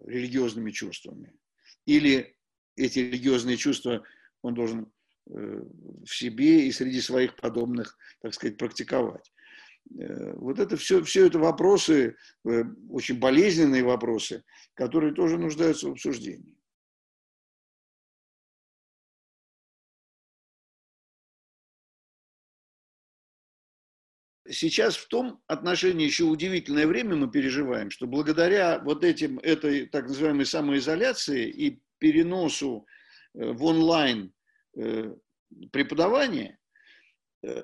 [0.05, 1.33] религиозными чувствами.
[1.85, 2.37] Или
[2.75, 4.03] эти религиозные чувства
[4.41, 4.91] он должен
[5.29, 5.61] э,
[6.05, 9.33] в себе и среди своих подобных, так сказать, практиковать.
[9.99, 14.43] Э, вот это все, все это вопросы, э, очень болезненные вопросы,
[14.73, 16.55] которые тоже нуждаются в обсуждении.
[24.49, 30.07] Сейчас в том отношении еще удивительное время мы переживаем, что благодаря вот этим, этой так
[30.07, 32.85] называемой самоизоляции и переносу
[33.33, 34.33] э, в онлайн
[34.77, 35.13] э,
[35.71, 36.57] преподавание,
[37.43, 37.63] э,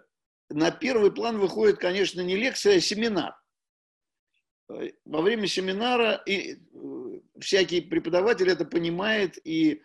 [0.50, 3.36] на первый план выходит, конечно, не лекция, а семинар.
[5.06, 6.58] Во время семинара и
[7.40, 9.82] всякий преподаватель это понимает, и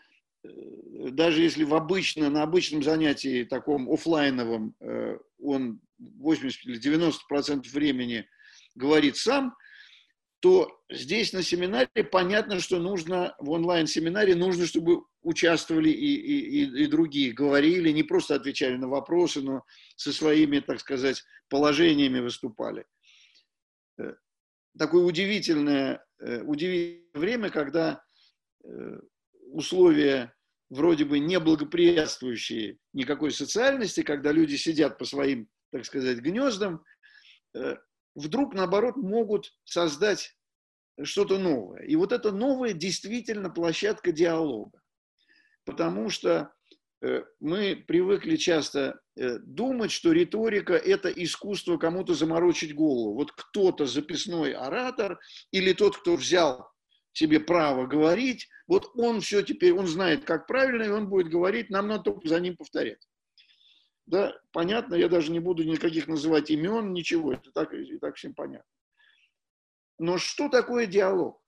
[1.12, 4.74] даже если в обычно, на обычном занятии, таком офлайновом,
[5.40, 8.26] он 80 или 90 процентов времени
[8.74, 9.54] говорит сам,
[10.40, 16.86] то здесь на семинаре понятно, что нужно в онлайн-семинаре нужно, чтобы участвовали и, и, и
[16.86, 19.64] другие, говорили, не просто отвечали на вопросы, но
[19.96, 22.86] со своими, так сказать, положениями выступали.
[23.98, 24.14] Э,
[24.78, 28.02] такое удивительное, э, удивительное время, когда
[28.64, 29.00] э,
[29.50, 30.32] условия
[30.70, 36.84] вроде бы не благоприятствующие никакой социальности, когда люди сидят по своим, так сказать, гнездам,
[38.14, 40.36] вдруг, наоборот, могут создать
[41.02, 41.82] что-то новое.
[41.82, 44.80] И вот это новое действительно площадка диалога.
[45.64, 46.52] Потому что
[47.02, 53.14] э, мы привыкли часто э, думать, что риторика– это искусство кому-то заморочить голову.
[53.14, 55.20] Вот кто-то записной оратор
[55.52, 56.70] или тот, кто взял
[57.18, 61.68] себе право говорить, вот он все теперь, он знает, как правильно, и он будет говорить,
[61.68, 63.06] нам надо только за ним повторять.
[64.06, 68.34] Да, понятно, я даже не буду никаких называть имен, ничего, это так, и так всем
[68.34, 68.70] понятно.
[69.98, 71.42] Но что такое диалог?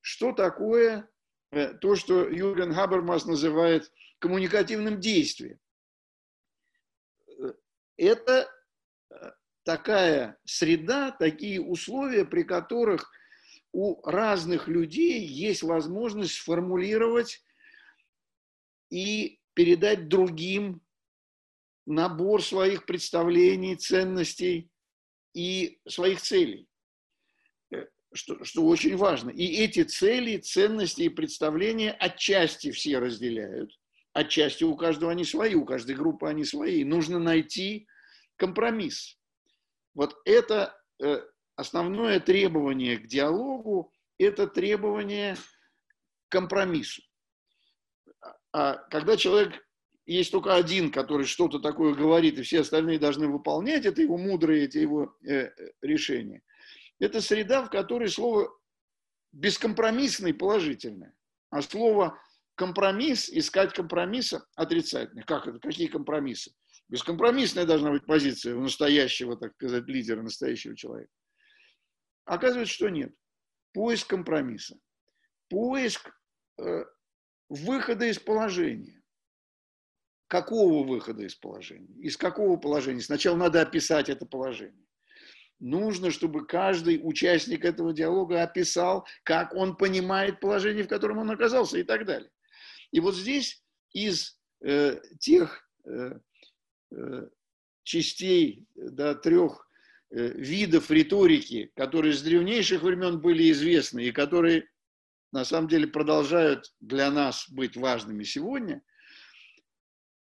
[0.00, 1.08] Что такое
[1.52, 5.60] э, то, что Юрген Хабермас называет коммуникативным действием?
[7.38, 7.52] Э,
[7.98, 8.48] это
[9.10, 9.30] э,
[9.64, 13.10] такая среда, такие условия, при которых
[13.76, 17.44] у разных людей есть возможность сформулировать
[18.88, 20.80] и передать другим
[21.84, 24.70] набор своих представлений, ценностей
[25.34, 26.66] и своих целей,
[27.70, 29.28] э, что, что очень важно.
[29.28, 33.78] И эти цели, ценности и представления отчасти все разделяют,
[34.14, 36.82] отчасти у каждого они свои, у каждой группы они свои.
[36.82, 37.86] Нужно найти
[38.36, 39.18] компромисс.
[39.92, 41.20] Вот это э,
[41.56, 47.02] основное требование к диалогу, это требование к компромиссу.
[48.52, 49.66] А когда человек
[50.06, 54.64] есть только один, который что-то такое говорит, и все остальные должны выполнять, это его мудрые,
[54.64, 55.50] эти его э,
[55.82, 56.42] решения.
[56.98, 58.48] Это среда, в которой слово
[59.32, 61.14] бескомпромиссное положительное,
[61.50, 62.18] а слово
[62.54, 65.24] компромисс, искать компромисса отрицательное.
[65.24, 65.58] Как это?
[65.58, 66.52] Какие компромиссы?
[66.88, 71.10] Бескомпромиссная должна быть позиция у настоящего, так сказать, лидера, настоящего человека.
[72.26, 73.14] Оказывается, что нет.
[73.72, 74.78] Поиск компромисса.
[75.48, 76.10] Поиск
[76.58, 76.84] э,
[77.48, 78.96] выхода из положения
[80.28, 81.94] какого выхода из положения?
[82.00, 83.00] Из какого положения?
[83.00, 84.84] Сначала надо описать это положение.
[85.58, 91.78] Нужно, чтобы каждый участник этого диалога описал, как он понимает положение, в котором он оказался
[91.78, 92.30] и так далее.
[92.90, 96.18] И вот здесь из э, тех э,
[96.92, 97.28] э,
[97.84, 99.65] частей до трех
[100.16, 104.68] видов риторики, которые с древнейших времен были известны и которые
[105.32, 108.82] на самом деле продолжают для нас быть важными сегодня–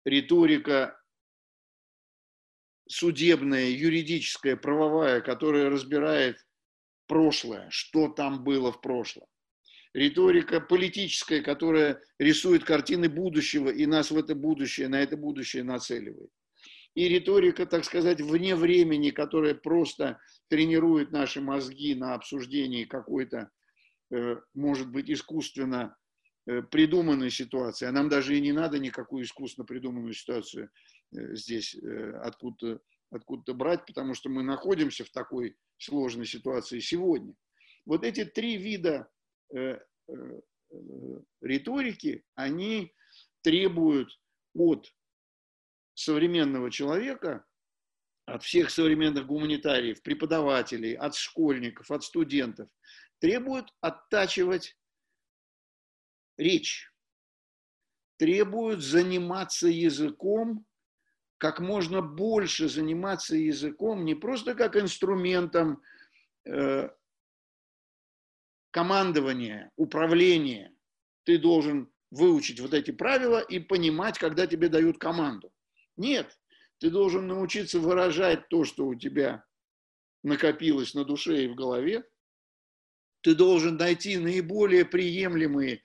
[0.06, 1.00] риторика
[2.88, 6.46] судебная, юридическая, правовая, которая разбирает
[7.08, 9.28] прошлое, что там было в прошлом.
[9.94, 16.32] Риторика политическая, которая рисует картины будущего и нас в это будущее, на это будущее нацеливает.
[16.96, 23.50] И риторика, так сказать, вне времени, которая просто тренирует наши мозги на обсуждении какой-то,
[24.12, 25.96] э, может быть, искусственно
[26.48, 30.70] Э, придуманной ситуации, а нам даже и не надо никакую искусственно придуманную ситуацию
[31.12, 31.76] э, здесь
[32.22, 37.34] откуда-то откуда брать, потому что мы находимся в такой сложной ситуации сегодня.
[37.86, 39.08] Вот эти три вида
[41.42, 42.94] риторики, они
[43.42, 44.10] требуют
[44.54, 44.92] от
[45.96, 47.46] современного человека,
[48.26, 52.70] от всех современных гуманитариев, преподавателей, от школьников, от студентов,
[53.20, 54.78] требуют оттачивать
[56.38, 56.92] речь,
[58.18, 60.66] требуют заниматься языком,
[61.38, 65.82] как можно больше заниматься языком, не просто как инструментом
[66.46, 66.90] э,
[68.72, 70.74] командования, управления.
[71.24, 75.52] Ты должен выучить вот эти правила и понимать, когда тебе дают команду.
[75.98, 76.38] Нет,
[76.80, 79.46] ты должен научиться выражать то, что у тебя
[80.24, 82.04] накопилось на душе и в голове.
[83.22, 85.82] Ты должен найти наиболее приемлемые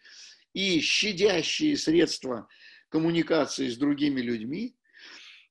[0.52, 2.48] и щадящие средства
[2.88, 4.76] коммуникации с другими людьми,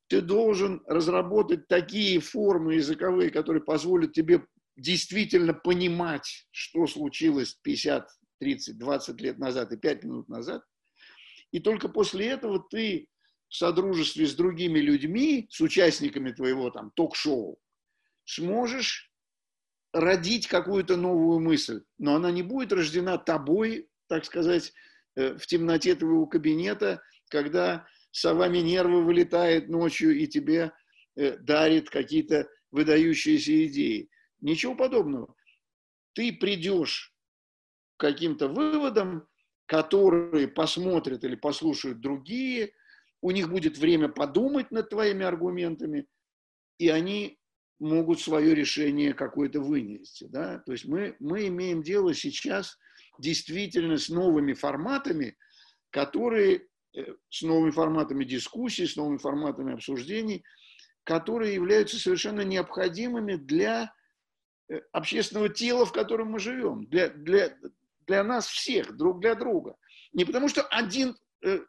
[0.09, 4.43] ты должен разработать такие формы языковые, которые позволят тебе
[4.75, 10.63] действительно понимать, что случилось 50, 30, 20 лет назад и 5 минут назад.
[11.51, 13.07] И только после этого ты
[13.49, 17.59] в содружестве с другими людьми, с участниками твоего там ток-шоу,
[18.23, 19.11] сможешь
[19.91, 21.83] родить какую-то новую мысль.
[21.97, 24.73] Но она не будет рождена тобой, так сказать,
[25.19, 30.71] Э, в темноте твоего кабинета, когда сова Минерва вылетает ночью и тебе
[31.15, 34.09] э, дарит какие-то выдающиеся идеи.
[34.39, 35.35] Ничего подобного.
[36.13, 37.13] ты придешь
[37.97, 39.27] к каким-то выводам,
[39.65, 42.71] которые посмотрят или послушают другие,
[43.21, 46.07] у них будет время подумать над твоими аргументами,
[46.77, 47.39] и они
[47.79, 50.25] могут свое решение какое-то вынести.
[50.25, 50.59] Да?
[50.59, 52.77] То есть мы, мы имеем дело сейчас
[53.19, 55.37] действительно с новыми форматами,
[55.89, 60.43] которые, э, с новыми форматами дискуссий, с новыми форматами обсуждений,
[61.03, 63.93] которые являются совершенно необходимыми для
[64.69, 67.57] э, общественного тела, в котором мы живем, для, для,
[68.05, 69.75] для нас всех, друг для друга.
[70.13, 71.15] Не потому что один
[71.45, 71.59] э,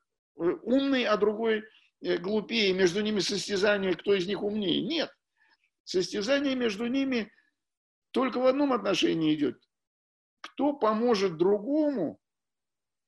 [0.41, 1.65] умный, а другой
[2.01, 4.83] глупее, между ними состязание, кто из них умнее.
[4.83, 5.11] Нет.
[5.85, 7.31] Состязание между ними
[8.13, 9.61] только в одном отношении идет.
[10.41, 12.19] Кто поможет другому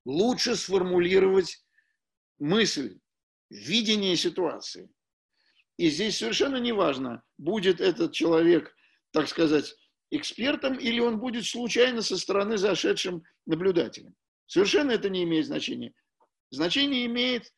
[0.05, 1.65] лучше сформулировать
[2.39, 2.99] мысль,
[3.51, 4.91] видение ситуации.
[5.79, 8.75] И здесь совершенно не важно, будет этот человек,
[9.11, 9.75] так сказать,
[10.11, 14.15] экспертом или он будет случайно со стороны зашедшим наблюдателем.
[14.47, 15.95] Совершенно это не имеет значения.
[16.53, 17.51] Значение имеет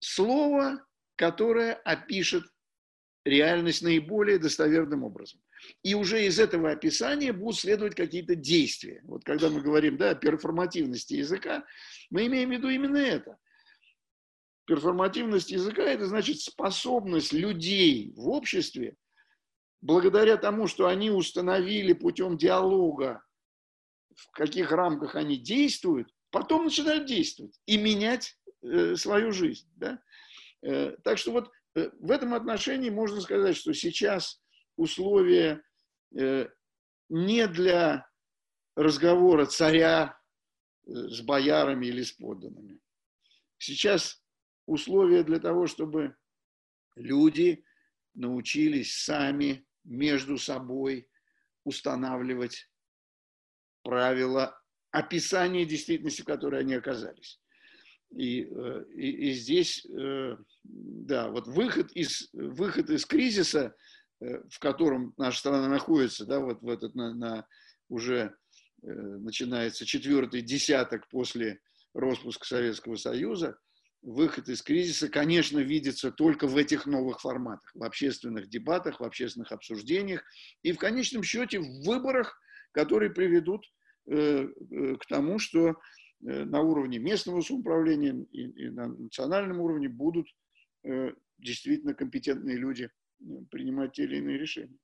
[0.00, 0.82] слово,
[1.16, 2.42] которое опишет
[3.24, 5.42] реальность наиболее достоверным образом.
[5.82, 9.02] И уже из этого описания будут следовать какие-то действия.
[9.04, 11.66] Вот когда мы говорим да, о перформативности языка,
[12.08, 13.36] мы имеем в виду именно это.
[14.64, 18.96] Перформативность языка– это значит способность людей в обществе,
[19.82, 23.22] благодаря тому, что они установили путем диалога,
[24.14, 29.68] в каких рамках они действуют, потом начинают действовать и менять э, свою жизнь.
[29.76, 30.00] Да?
[30.62, 34.42] Э, так что вот Э, в этом отношении можно сказать, что сейчас
[34.76, 35.62] условия
[36.16, 36.48] э,
[37.08, 38.08] не для
[38.74, 40.18] разговора царя
[40.86, 42.80] э, с боярами или с подданными.
[43.58, 44.24] Сейчас
[44.66, 46.16] условия для того, чтобы
[46.96, 47.64] люди
[48.14, 51.08] научились сами между собой
[51.64, 52.70] устанавливать
[53.82, 54.57] правила
[54.90, 57.40] описания действительности, в которой они оказались.
[58.10, 63.74] И, э, и, и здесь, э, да, вот выход из, выход из кризиса,
[64.20, 67.46] э, в котором наша страна находится, да, вот в этот на, на
[67.88, 68.34] уже
[68.80, 71.60] начинается четвертый десяток после
[71.94, 73.58] распуска Советского Союза,
[74.02, 79.50] выход из кризиса, конечно, видится только в этих новых форматах, в общественных дебатах, в общественных
[79.52, 80.22] обсуждениях
[80.62, 82.38] и в конечном счете в выборах,
[82.72, 83.64] которые приведут
[84.08, 85.76] к тому, что
[86.26, 90.26] Э, на уровне местного самоуправления и, и на национальном уровне будут
[90.82, 92.90] э, действительно компетентные люди
[93.20, 94.78] э, принимать те или иные решения.